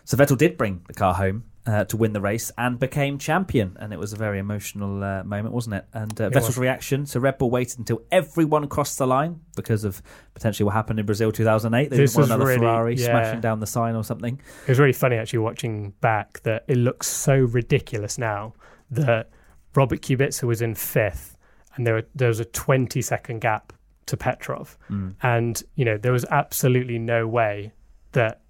So 0.04 0.16
Vettel 0.16 0.38
did 0.38 0.56
bring 0.56 0.82
the 0.86 0.94
car 0.94 1.14
home 1.14 1.44
uh, 1.66 1.84
to 1.84 1.96
win 1.96 2.12
the 2.14 2.20
race 2.20 2.50
and 2.56 2.78
became 2.78 3.18
champion, 3.18 3.76
and 3.78 3.92
it 3.92 3.98
was 3.98 4.12
a 4.12 4.16
very 4.16 4.38
emotional 4.38 5.04
uh, 5.04 5.22
moment, 5.24 5.54
wasn't 5.54 5.74
it? 5.76 5.84
And 5.92 6.18
uh, 6.20 6.24
It 6.28 6.32
Vettel's 6.32 6.46
was. 6.46 6.58
reaction. 6.58 7.04
So 7.06 7.20
Red 7.20 7.36
Bull 7.38 7.50
waited 7.50 7.78
until 7.78 8.02
everyone 8.10 8.66
crossed 8.68 8.96
the 8.98 9.06
line 9.06 9.40
because 9.56 9.84
of 9.84 10.02
potentially 10.34 10.64
what 10.64 10.72
happened 10.74 10.98
in 11.00 11.06
Brazil 11.06 11.30
2008. 11.30 11.90
They 11.90 11.96
This 11.96 12.12
didn't 12.12 12.22
want 12.22 12.30
another 12.32 12.46
really- 12.48 12.58
Ferrari 12.60 12.94
yeah. 12.96 13.06
smashing 13.06 13.40
down 13.40 13.60
the 13.60 13.66
sign 13.66 13.94
or 13.94 14.02
something. 14.04 14.40
It 14.66 14.68
was 14.70 14.78
really 14.78 14.92
funny 14.94 15.16
actually 15.16 15.40
watching 15.40 15.90
back 16.00 16.40
that 16.44 16.64
it 16.66 16.76
looks 16.78 17.06
so 17.06 17.36
ridiculous 17.36 18.16
now 18.16 18.54
that 18.90 19.28
Robert 19.74 20.00
Kubica 20.00 20.42
was 20.44 20.62
in 20.62 20.74
fifth 20.74 21.36
and 21.76 21.86
there, 21.86 21.94
were, 21.94 22.06
there 22.14 22.28
was 22.28 22.40
a 22.40 22.44
20 22.46 23.00
second 23.02 23.40
gap 23.40 23.72
to 24.06 24.16
Petrov. 24.16 24.76
Mm. 24.90 25.14
And, 25.22 25.62
you 25.76 25.84
know, 25.84 25.96
there 25.98 26.10
was 26.12 26.24
absolutely 26.30 26.98
no 26.98 27.28
way 27.28 27.72
that 28.12 28.40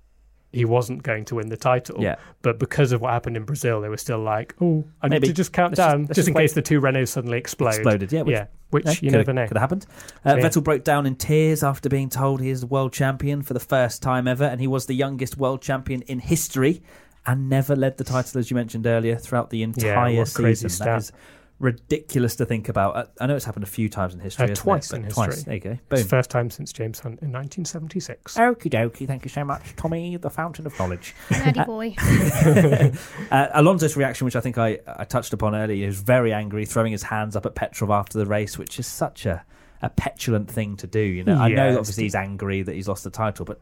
he 0.53 0.65
wasn't 0.65 1.03
going 1.03 1.25
to 1.27 1.37
win 1.37 1.49
the 1.49 1.57
title. 1.57 2.03
Yeah, 2.03 2.17
But 2.43 2.59
because 2.59 2.91
of 2.93 3.01
what 3.01 3.13
happened 3.13 3.37
in 3.37 3.45
Brazil, 3.45 3.81
they 3.81 3.89
were 3.89 3.97
still 3.97 4.19
like, 4.19 4.55
oh, 4.61 4.85
I 5.01 5.07
need 5.09 5.17
Maybe. 5.17 5.29
to 5.29 5.33
just 5.33 5.53
count 5.53 5.77
Let's 5.77 5.93
down 5.93 6.07
just, 6.07 6.17
just 6.17 6.29
in 6.29 6.35
case 6.35 6.55
the 6.55 6.63
two 6.63 6.81
Renaults 6.81 7.09
suddenly 7.09 7.39
explode. 7.39 7.75
exploded. 7.75 8.13
Yeah, 8.13 8.23
which, 8.23 8.33
yeah, 8.35 8.47
which 8.71 8.87
yeah, 8.87 8.93
you 8.93 9.11
could 9.11 9.13
never 9.19 9.33
know. 9.33 9.41
have, 9.43 9.49
could 9.49 9.57
have 9.57 9.63
happened. 9.63 9.87
Uh, 10.27 10.37
yeah. 10.37 10.49
Vettel 10.49 10.65
broke 10.65 10.83
down 10.83 11.07
in 11.07 11.15
tears 11.15 11.63
after 11.63 11.89
being 11.89 12.09
told 12.09 12.41
he 12.41 12.51
is 12.51 12.63
the 12.63 12.67
world 12.67 12.93
champion 12.93 13.43
for 13.43 13.55
the 13.55 13.61
first 13.61 14.03
time 14.03 14.27
ever, 14.27 14.45
and 14.45 14.61
he 14.61 14.67
was 14.67 14.87
the 14.87 14.95
youngest 14.95 15.37
world 15.37 15.63
champion 15.63 16.03
in 16.03 16.19
history, 16.19 16.83
and 17.27 17.49
never 17.49 17.77
led 17.77 17.97
the 17.99 18.05
title, 18.05 18.41
as 18.41 18.51
you 18.51 18.57
mentioned 18.57 18.87
earlier, 18.87 19.17
throughout 19.17 19.51
the 19.51 19.63
entire 19.63 20.25
crazy 20.27 20.69
season. 20.69 20.87
That 20.87 20.99
is 20.99 21.13
ridiculous 21.61 22.35
to 22.37 22.46
think 22.46 22.68
about. 22.68 22.96
Uh, 22.96 23.05
I 23.20 23.27
know 23.27 23.37
it's 23.37 23.44
happened 23.44 23.62
a 23.64 23.68
few 23.68 23.88
times 23.88 24.14
in 24.14 24.20
history. 24.20 24.51
Uh, 24.51 24.55
twice 24.55 24.92
it? 24.92 24.96
in 24.96 25.03
But 25.03 25.07
history. 25.09 25.25
Twice. 25.27 25.42
There 25.44 25.55
you 25.55 25.61
go. 25.61 25.70
It's 25.70 25.81
Boom. 25.88 25.99
the 26.03 26.09
first 26.09 26.31
time 26.31 26.51
since 26.51 26.73
James 26.73 26.99
Hunt 26.99 27.20
in 27.20 27.31
1976. 27.31 28.37
Okie 28.37 28.70
dokie. 28.70 29.07
Thank 29.07 29.25
you 29.25 29.29
so 29.29 29.44
much, 29.44 29.77
Tommy, 29.77 30.16
the 30.16 30.31
fountain 30.31 30.66
of 30.66 30.77
knowledge. 30.79 31.14
Nerdy 31.29 31.66
boy. 31.66 31.94
uh, 33.31 33.49
Alonso's 33.55 33.96
reaction, 33.96 34.25
which 34.25 34.37
I 34.37 34.40
think 34.40 34.59
I, 34.59 34.79
I 34.87 35.05
touched 35.05 35.33
upon 35.33 35.55
earlier, 35.55 35.77
he 35.77 35.87
was 35.87 36.01
very 36.01 36.33
angry, 36.33 36.64
throwing 36.66 36.92
his 36.92 37.03
hands 37.05 37.37
up 37.37 37.46
at 37.46 37.55
Petrov 37.55 37.90
after 37.90 38.18
the 38.18 38.27
race, 38.27 38.59
which 38.59 38.79
is 38.79 38.87
such 38.87 39.27
a, 39.27 39.44
a 39.83 39.90
petulant 39.90 40.51
thing 40.51 40.77
to 40.79 40.87
do. 40.87 41.01
You 41.01 41.25
know, 41.25 41.37
I 41.37 41.49
know 41.51 41.79
obviously 41.79 42.05
he's 42.05 42.14
angry 42.14 42.62
that 42.62 42.75
he's 42.75 42.88
lost 42.88 43.05
the 43.05 43.11
title, 43.11 43.44
but 43.44 43.61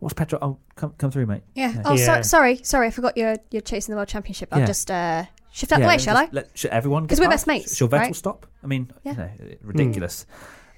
what's 0.00 0.14
Petrov? 0.14 0.42
Oh, 0.42 0.58
come 0.76 0.94
come 0.98 1.10
through, 1.10 1.26
mate. 1.26 1.42
Yeah. 1.54 1.72
Yeah. 1.72 1.82
Oh, 1.84 1.96
so, 1.96 2.22
sorry, 2.22 2.60
sorry. 2.62 2.88
I 2.88 2.90
forgot 2.90 3.16
you're 3.16 3.36
you're 3.50 3.62
chasing 3.62 3.92
the 3.92 3.96
world 3.96 4.08
championship. 4.08 4.48
I'll 4.52 4.60
Yeah. 4.60 4.66
just 4.66 4.90
uh, 4.90 5.24
shift 5.50 5.72
out 5.72 5.80
Yeah, 5.80 5.86
the 5.86 5.88
way, 5.88 5.92
let 5.94 5.98
me 5.98 6.04
shall 6.04 6.16
I? 6.16 6.22
just 6.24 6.34
Let, 6.34 6.58
should 6.58 6.70
everyone? 6.70 7.06
'Cause 7.06 7.18
get 7.18 7.24
we're 7.24 7.30
past? 7.30 7.46
best 7.46 7.46
mates, 7.46 7.76
Shall 7.76 7.88
Vettel 7.88 7.98
right? 7.98 8.16
stop? 8.16 8.46
I 8.62 8.66
mean, 8.66 8.90
Yeah. 9.04 9.12
you 9.12 9.18
know, 9.18 9.30
ridiculous. 9.62 10.26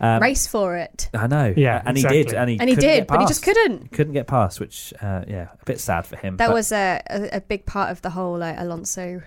Um, 0.02 0.22
Race 0.22 0.46
for 0.46 0.76
it. 0.78 1.10
I 1.12 1.26
know. 1.26 1.52
Yeah, 1.54 1.82
and 1.84 1.94
he 1.96 2.02
did, 2.02 2.32
and 2.32 2.48
he 2.48 2.58
And 2.58 2.70
he 2.70 2.74
did, 2.76 3.06
but 3.06 3.20
he 3.20 3.26
just 3.26 3.42
couldn't. 3.42 3.92
couldn't 3.92 4.14
get 4.14 4.26
past, 4.26 4.58
which 4.58 4.94
uh, 5.02 5.24
yeah, 5.28 5.48
a 5.60 5.64
bit 5.66 5.78
sad 5.78 6.06
for 6.06 6.16
him. 6.16 6.36
That 6.38 6.48
but- 6.48 6.54
was 6.54 6.72
a, 6.72 7.02
a, 7.10 7.36
a 7.36 7.40
big 7.42 7.66
part 7.66 7.90
of 7.90 8.00
the 8.00 8.08
whole 8.10 8.38
like, 8.38 8.56
Alonso. 8.58 9.20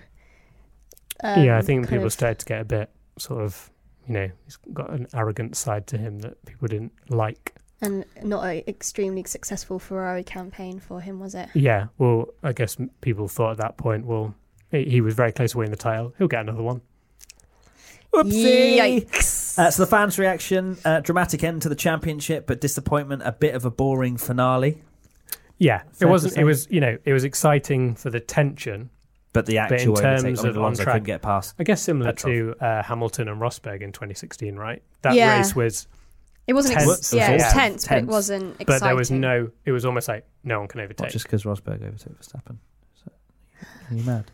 Um, 1.22 1.44
yeah, 1.44 1.56
I 1.58 1.62
think 1.62 1.88
people 1.88 2.06
of- 2.06 2.12
started 2.12 2.40
to 2.40 2.44
get 2.46 2.60
a 2.60 2.64
bit 2.64 2.90
sort 3.18 3.42
of, 3.44 3.70
you 4.08 4.14
know, 4.14 4.30
he's 4.44 4.56
got 4.72 4.90
an 4.90 5.06
arrogant 5.14 5.56
side 5.56 5.86
to 5.88 5.96
him 5.98 6.18
that 6.20 6.44
people 6.44 6.66
didn't 6.68 6.92
like. 7.08 7.54
and 7.80 8.04
not 8.22 8.42
an 8.44 8.62
extremely 8.66 9.22
successful 9.24 9.78
Ferrari 9.78 10.24
campaign 10.24 10.80
for 10.80 11.00
him, 11.00 11.20
was 11.20 11.34
it? 11.36 11.48
Yeah, 11.54 11.86
well, 11.98 12.26
I 12.42 12.52
guess 12.52 12.76
people 13.00 13.28
thought 13.28 13.52
at 13.52 13.56
that 13.58 13.76
point, 13.76 14.06
well, 14.06 14.34
he 14.74 14.84
he 14.90 15.00
was 15.00 15.14
very 15.14 15.32
close 15.32 15.52
to 15.52 15.58
winning 15.58 15.70
the 15.70 15.76
title. 15.76 16.12
He'll 16.18 16.28
get 16.28 16.40
another 16.40 16.62
one. 16.62 16.80
Whoopsie! 18.12 18.76
Yikes! 18.78 19.58
Uh, 19.58 19.70
so 19.70 19.82
the 19.84 19.90
fans' 19.90 20.18
reaction: 20.18 20.76
uh, 20.84 21.00
dramatic 21.00 21.42
end 21.42 21.62
to 21.62 21.68
the 21.68 21.74
championship, 21.74 22.46
but 22.46 22.60
disappointment. 22.60 23.22
A 23.24 23.32
bit 23.32 23.54
of 23.54 23.64
a 23.64 23.70
boring 23.70 24.16
finale. 24.16 24.82
Yeah, 25.58 25.82
Fair 25.92 26.08
it 26.08 26.10
wasn't. 26.10 26.36
It 26.36 26.44
was, 26.44 26.66
you 26.70 26.80
know, 26.80 26.98
it 27.04 27.12
was 27.12 27.24
exciting 27.24 27.94
for 27.94 28.10
the 28.10 28.20
tension. 28.20 28.90
But 29.32 29.46
the 29.46 29.56
But 29.56 29.72
in 29.72 29.74
actual 29.74 29.96
terms 29.96 30.20
overtake, 30.24 30.38
I 30.38 30.42
mean, 30.42 30.50
of 30.50 30.56
on 30.56 30.62
Alonso 30.62 30.82
track- 30.84 30.94
couldn't 30.94 31.06
get 31.06 31.22
past. 31.22 31.54
I 31.58 31.64
guess 31.64 31.82
similar 31.82 32.12
Petrov. 32.12 32.32
to 32.60 32.64
uh, 32.64 32.82
Hamilton 32.84 33.28
and 33.28 33.40
Rosberg 33.40 33.80
in 33.82 33.90
2016, 33.90 34.54
right? 34.54 34.80
That 35.02 35.14
Yeah. 35.14 35.38
race 35.38 35.56
was, 35.56 35.88
it 36.46 36.52
wasn't. 36.52 36.78
tense. 36.78 36.90
Ex- 36.92 37.12
yeah, 37.14 37.30
it 37.30 37.32
was 37.34 37.42
Yeah. 37.42 37.52
tense, 37.52 37.88
but 37.88 37.98
it 37.98 38.06
wasn't 38.06 38.44
exciting. 38.60 38.66
but 38.66 38.80
there 38.82 38.94
was 38.94 39.10
no. 39.10 39.50
It 39.64 39.72
was 39.72 39.84
almost 39.84 40.06
like 40.06 40.24
no 40.44 40.60
one 40.60 40.68
can 40.68 40.78
Not 40.78 40.84
overtake. 40.84 41.10
just 41.10 41.24
because 41.24 41.42
Rosberg 41.42 41.82
overtook 41.82 42.16
Verstappen. 42.20 42.58
So, 43.04 43.10
are 43.90 43.94
you 43.96 44.04
mad? 44.04 44.30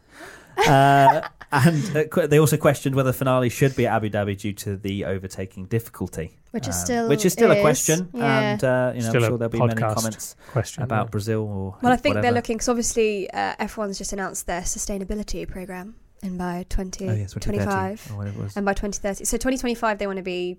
Uh, 0.68 1.29
and 1.53 1.96
uh, 1.96 2.05
qu- 2.05 2.27
they 2.27 2.38
also 2.38 2.57
questioned 2.57 2.94
whether 2.94 3.11
the 3.11 3.16
finale 3.18 3.49
should 3.49 3.75
be 3.77 3.87
at 3.87 3.94
Abu 3.94 4.11
Dhabi 4.11 4.38
due 4.38 4.53
to 4.53 4.77
the 4.77 5.05
overtaking 5.05 5.66
difficulty, 5.66 6.38
which 6.53 6.68
is 6.68 6.77
Um, 6.77 6.85
still 6.85 7.09
which 7.09 7.25
is 7.25 7.33
still 7.33 7.51
a 7.51 7.57
is, 7.57 7.61
question. 7.61 8.09
Yeah. 8.14 8.40
And 8.53 8.64
uh, 8.64 8.92
you 8.94 9.03
know, 9.03 9.09
Still 9.09 9.16
I'm 9.16 9.25
a 9.25 9.29
sure 9.29 9.38
there'll 9.38 9.51
be 9.51 9.59
many 9.59 9.75
podcast 9.75 9.94
comments 9.94 10.37
Question 10.53 10.83
about 10.85 11.07
yeah. 11.07 11.11
Brazil 11.11 11.42
or 11.42 11.77
well, 11.83 11.92
I 11.92 11.96
think 11.96 12.14
whatever. 12.14 12.23
they're 12.23 12.33
looking 12.33 12.57
because 12.57 12.68
obviously 12.68 13.31
uh, 13.31 13.55
F1's 13.57 13.99
just 13.99 14.12
announced 14.12 14.46
their 14.46 14.61
sustainability 14.62 15.46
program, 15.49 15.96
and 16.23 16.38
by 16.38 16.55
Oh, 16.55 16.59
yeah, 16.59 16.62
2030 16.64 17.25
2025, 17.27 18.12
or 18.12 18.16
whatever 18.18 18.38
it 18.38 18.42
was. 18.44 18.57
and 18.57 18.64
by 18.66 18.73
2030, 18.75 19.25
so 19.25 19.37
2025 19.37 19.99
they 19.99 20.07
want 20.07 20.18
to 20.18 20.23
be. 20.23 20.59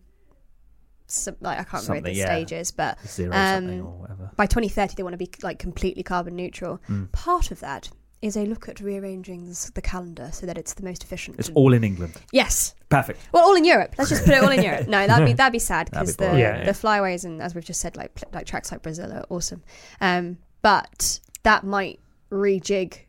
Some, 1.08 1.36
like 1.42 1.60
I 1.60 1.64
can't 1.66 1.84
remember 1.90 2.08
Something, 2.08 2.14
the 2.14 2.20
yeah. 2.20 2.26
stages, 2.26 2.72
but 2.72 2.98
Zero 3.06 3.34
um, 3.36 3.56
something 3.64 3.82
or 3.82 3.92
whatever. 4.00 4.32
by 4.38 4.46
2030 4.46 4.94
they 4.96 5.04
want 5.04 5.12
to 5.14 5.18
be 5.18 5.30
like 5.44 5.60
completely 5.60 6.04
carbon 6.04 6.38
neutral. 6.38 6.80
Mm. 6.88 7.12
Part 7.12 7.52
of 7.52 7.60
that 7.60 7.90
is 8.21 8.38
a 8.38 8.45
look 8.45 8.69
at 8.69 8.79
rearranging 8.79 9.47
the 9.73 9.81
calendar 9.81 10.29
so 10.31 10.45
that 10.45 10.57
it's 10.57 10.73
the 10.75 10.84
most 10.84 11.03
efficient. 11.03 11.39
It's 11.39 11.49
all 11.55 11.73
in 11.73 11.84
England. 11.84 12.13
yes, 12.31 12.75
Perfect. 12.89 13.19
well, 13.31 13.43
all 13.43 13.55
in 13.55 13.65
Europe. 13.65 13.95
Let's 13.97 14.10
just 14.12 14.25
put 14.25 14.34
it 14.36 14.43
all 14.43 14.51
in 14.51 14.62
Europe. 14.62 14.88
No, 14.88 15.07
that'd 15.07 15.25
be 15.25 15.34
that'd 15.34 15.51
be 15.53 15.60
sad 15.60 15.88
That'd 15.88 16.07
be 16.07 16.13
because 16.13 16.17
the. 16.34 16.39
Yeah, 16.39 16.57
yeah. 16.60 16.63
the 16.65 16.71
flyways 16.71 17.25
and 17.25 17.41
as 17.41 17.55
we've 17.55 17.65
just 17.65 17.79
said, 17.81 17.95
like 17.97 18.12
like 18.34 18.45
tracks 18.45 18.71
like 18.71 18.81
Brazil 18.84 19.12
are 19.12 19.25
awesome. 19.29 19.63
Um, 19.99 20.38
but 20.62 21.19
that 21.43 21.63
might 21.63 21.99
rejig 22.31 22.99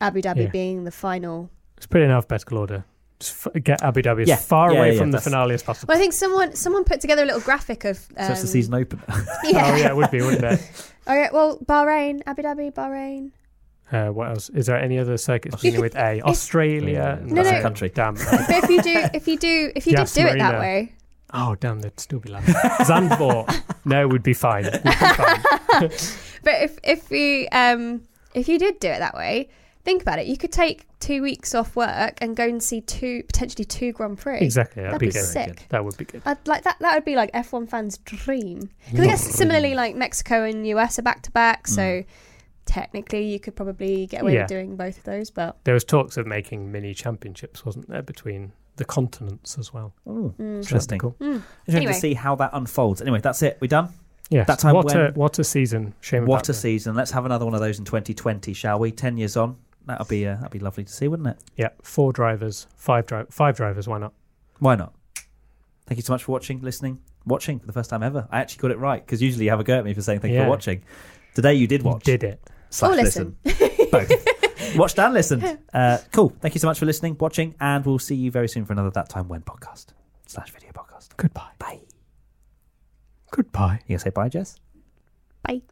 Abu 0.00 0.20
Dhabi 0.22 0.44
Yeah. 0.44 0.48
being 0.50 0.84
the 0.84 0.90
final. 0.90 1.50
It's 1.76 1.86
pretty 1.86 2.06
in 2.06 2.10
alphabetical 2.10 2.58
order. 2.58 2.84
Just 3.20 3.46
f- 3.46 3.62
get 3.62 3.82
Abu 3.82 4.02
Dhabi 4.02 4.22
as 4.22 4.28
Yeah. 4.28 4.36
far 4.36 4.72
Yeah, 4.72 4.78
away 4.78 4.92
yeah, 4.92 4.98
from 4.98 5.10
the 5.10 5.20
finale 5.20 5.54
as 5.54 5.62
possible. 5.62 5.90
Well, 5.92 5.96
I 5.96 6.00
think 6.00 6.12
someone 6.12 6.54
someone 6.54 6.84
put 6.84 7.00
together 7.00 7.22
a 7.22 7.26
little 7.26 7.40
graphic 7.40 7.84
of. 7.84 7.98
Um, 8.16 8.26
so 8.26 8.32
it's 8.32 8.42
the 8.42 8.48
season 8.48 8.74
opener. 8.74 9.02
Yeah. 9.44 9.70
Oh 9.72 9.76
yeah, 9.76 9.88
it 9.88 9.96
would 9.96 10.10
be, 10.10 10.20
wouldn't 10.22 10.44
it? 10.44 10.60
Okay, 11.08 11.28
well, 11.32 11.56
Bahrain, 11.60 12.20
Abu 12.26 12.42
Dhabi, 12.42 12.74
Bahrain. 12.74 13.30
Uh, 13.92 14.08
what 14.08 14.28
else? 14.28 14.48
Is 14.50 14.66
there 14.66 14.76
any 14.78 14.98
other 14.98 15.16
circuits 15.16 15.56
beginning 15.56 15.80
with 15.80 15.94
A? 15.96 16.20
Australia. 16.22 17.20
No, 17.24 17.42
no. 17.42 17.62
country. 17.62 17.88
Damn. 17.90 18.14
But 18.30 18.50
if 18.64 18.68
you 18.70 18.82
do, 18.82 19.04
if 19.14 19.28
you 19.28 19.36
do, 19.38 19.72
if 19.76 19.86
you 19.86 19.92
Yas 19.92 20.12
did 20.12 20.22
do 20.22 20.26
it 20.28 20.38
that 20.38 20.54
Marina. 20.54 20.58
way, 20.60 20.92
Oh 21.32 21.54
damn, 21.56 21.80
they'd 21.80 21.98
still 22.00 22.18
be 22.20 22.30
laughing. 22.30 22.54
Zandvoort. 22.84 23.62
No, 23.84 24.08
would 24.08 24.24
be 24.24 24.34
fine. 24.34 24.64
Would 24.64 24.82
be 24.82 24.90
fine. 24.90 25.42
but 26.42 26.54
if 26.60 26.76
if 26.82 27.08
you 27.12 27.46
um 27.52 28.02
if 28.34 28.48
you 28.48 28.58
did 28.58 28.80
do 28.80 28.88
it 28.88 28.98
that 28.98 29.14
way, 29.14 29.48
think 29.84 30.02
about 30.02 30.18
it. 30.18 30.26
You 30.26 30.36
could 30.36 30.50
take 30.50 30.86
two 30.98 31.22
weeks 31.22 31.54
off 31.54 31.76
work 31.76 32.18
and 32.20 32.34
go 32.34 32.42
and 32.42 32.60
see 32.60 32.80
two 32.80 33.22
potentially 33.22 33.64
two 33.64 33.92
Grand 33.92 34.18
Prix. 34.18 34.38
Exactly. 34.40 34.82
That'd, 34.82 34.94
That'd 34.94 35.00
be, 35.00 35.06
be 35.06 35.12
good. 35.12 35.24
sick. 35.24 35.66
That 35.68 35.84
would 35.84 35.96
be 35.96 36.04
good. 36.04 36.22
I'd 36.26 36.48
like 36.48 36.64
that. 36.64 36.78
That 36.80 36.94
would 36.96 37.04
be 37.04 37.14
like 37.14 37.30
F1 37.30 37.68
fans' 37.68 37.98
dream. 37.98 38.70
Because 38.90 39.00
I 39.00 39.06
guess 39.06 39.22
similarly, 39.24 39.74
like 39.76 39.94
Mexico 39.94 40.42
and 40.42 40.66
US 40.66 40.98
are 40.98 41.02
back 41.02 41.22
to 41.22 41.30
back, 41.30 41.68
so 41.68 42.02
technically 42.66 43.24
you 43.24 43.40
could 43.40 43.56
probably 43.56 44.06
get 44.06 44.22
away 44.22 44.34
Yeah. 44.34 44.42
with 44.42 44.48
doing 44.48 44.76
both 44.76 44.98
of 44.98 45.04
those. 45.04 45.30
But 45.30 45.56
There 45.64 45.74
was 45.74 45.84
talks 45.84 46.16
of 46.16 46.26
making 46.26 46.70
mini 46.70 46.92
championships, 46.94 47.64
wasn't 47.64 47.88
there, 47.88 48.02
between 48.02 48.52
the 48.76 48.84
continents 48.84 49.56
as 49.58 49.72
well. 49.72 49.94
Oh, 50.06 50.34
mm. 50.38 50.56
interesting. 50.56 50.98
Cool. 50.98 51.16
Mm. 51.20 51.24
Interesting 51.26 51.74
Anyway. 51.76 51.92
to 51.94 51.98
see 51.98 52.14
how 52.14 52.34
that 52.36 52.50
unfolds. 52.52 53.00
Anyway, 53.00 53.20
that's 53.22 53.40
it. 53.42 53.56
We 53.60 53.68
done? 53.68 53.88
Yes. 54.28 54.46
That 54.48 54.58
time 54.58 54.74
what 54.74 54.92
a 54.94 54.98
when- 54.98 55.14
what 55.14 55.38
a 55.38 55.44
season. 55.44 55.94
Shame 56.00 56.26
What 56.26 56.44
a 56.48 56.52
the- 56.52 56.54
season. 56.58 56.94
Let's 56.96 57.12
have 57.12 57.24
another 57.24 57.44
one 57.46 57.54
of 57.54 57.60
those 57.60 57.78
in 57.78 57.84
2020, 57.84 58.52
shall 58.52 58.78
we? 58.78 58.90
10 58.92 59.16
years 59.16 59.36
on. 59.36 59.56
That'll 59.86 60.04
be 60.04 60.26
uh, 60.26 60.34
that'd 60.34 60.50
be 60.50 60.58
lovely 60.58 60.82
to 60.82 60.92
see, 60.92 61.06
wouldn't 61.06 61.28
it? 61.28 61.38
Yeah, 61.56 61.68
four 61.80 62.12
drivers, 62.12 62.66
five 62.74 63.06
dri- 63.06 63.26
five 63.30 63.56
drivers. 63.56 63.86
Why 63.86 63.98
not? 63.98 64.12
Why 64.58 64.74
not? 64.74 64.92
Thank 65.86 65.98
you 65.98 66.02
so 66.02 66.12
much 66.12 66.24
for 66.24 66.32
watching, 66.32 66.60
listening, 66.60 66.98
watching 67.24 67.60
for 67.60 67.66
the 67.66 67.72
first 67.72 67.90
time 67.90 68.02
ever. 68.02 68.26
I 68.32 68.40
actually 68.40 68.62
got 68.62 68.72
it 68.72 68.78
right 68.78 69.06
because 69.06 69.22
usually 69.22 69.44
you 69.44 69.50
have 69.50 69.60
a 69.60 69.64
go 69.64 69.78
at 69.78 69.84
me 69.84 69.94
for 69.94 70.02
saying 70.02 70.18
thank 70.18 70.32
you 70.32 70.38
Yeah. 70.40 70.46
for 70.46 70.50
watching. 70.50 70.82
Today 71.36 71.54
you 71.54 71.68
did 71.68 71.82
watch. 71.84 72.08
You 72.08 72.18
did 72.18 72.24
it. 72.32 72.50
Slash 72.76 72.92
Or 72.92 72.96
listen. 72.96 73.36
Both. 73.90 74.76
Watched 74.76 74.98
and 74.98 75.14
listened. 75.14 75.58
Uh, 75.72 75.98
cool. 76.12 76.30
Thank 76.40 76.54
you 76.54 76.60
so 76.60 76.66
much 76.66 76.78
for 76.78 76.86
listening, 76.86 77.16
watching, 77.18 77.54
and 77.60 77.84
we'll 77.86 77.98
see 77.98 78.14
you 78.14 78.30
very 78.30 78.48
soon 78.48 78.64
for 78.64 78.72
another 78.72 78.90
That 78.90 79.08
Time 79.08 79.28
When 79.28 79.42
podcast 79.42 79.86
slash 80.26 80.50
video 80.52 80.70
podcast. 80.72 81.16
Goodbye. 81.16 81.52
Bye. 81.58 81.80
Goodbye. 83.30 83.80
You 83.86 83.94
gonna 83.94 83.98
say 84.00 84.10
bye, 84.10 84.28
Jess? 84.28 84.58
Bye. 85.46 85.62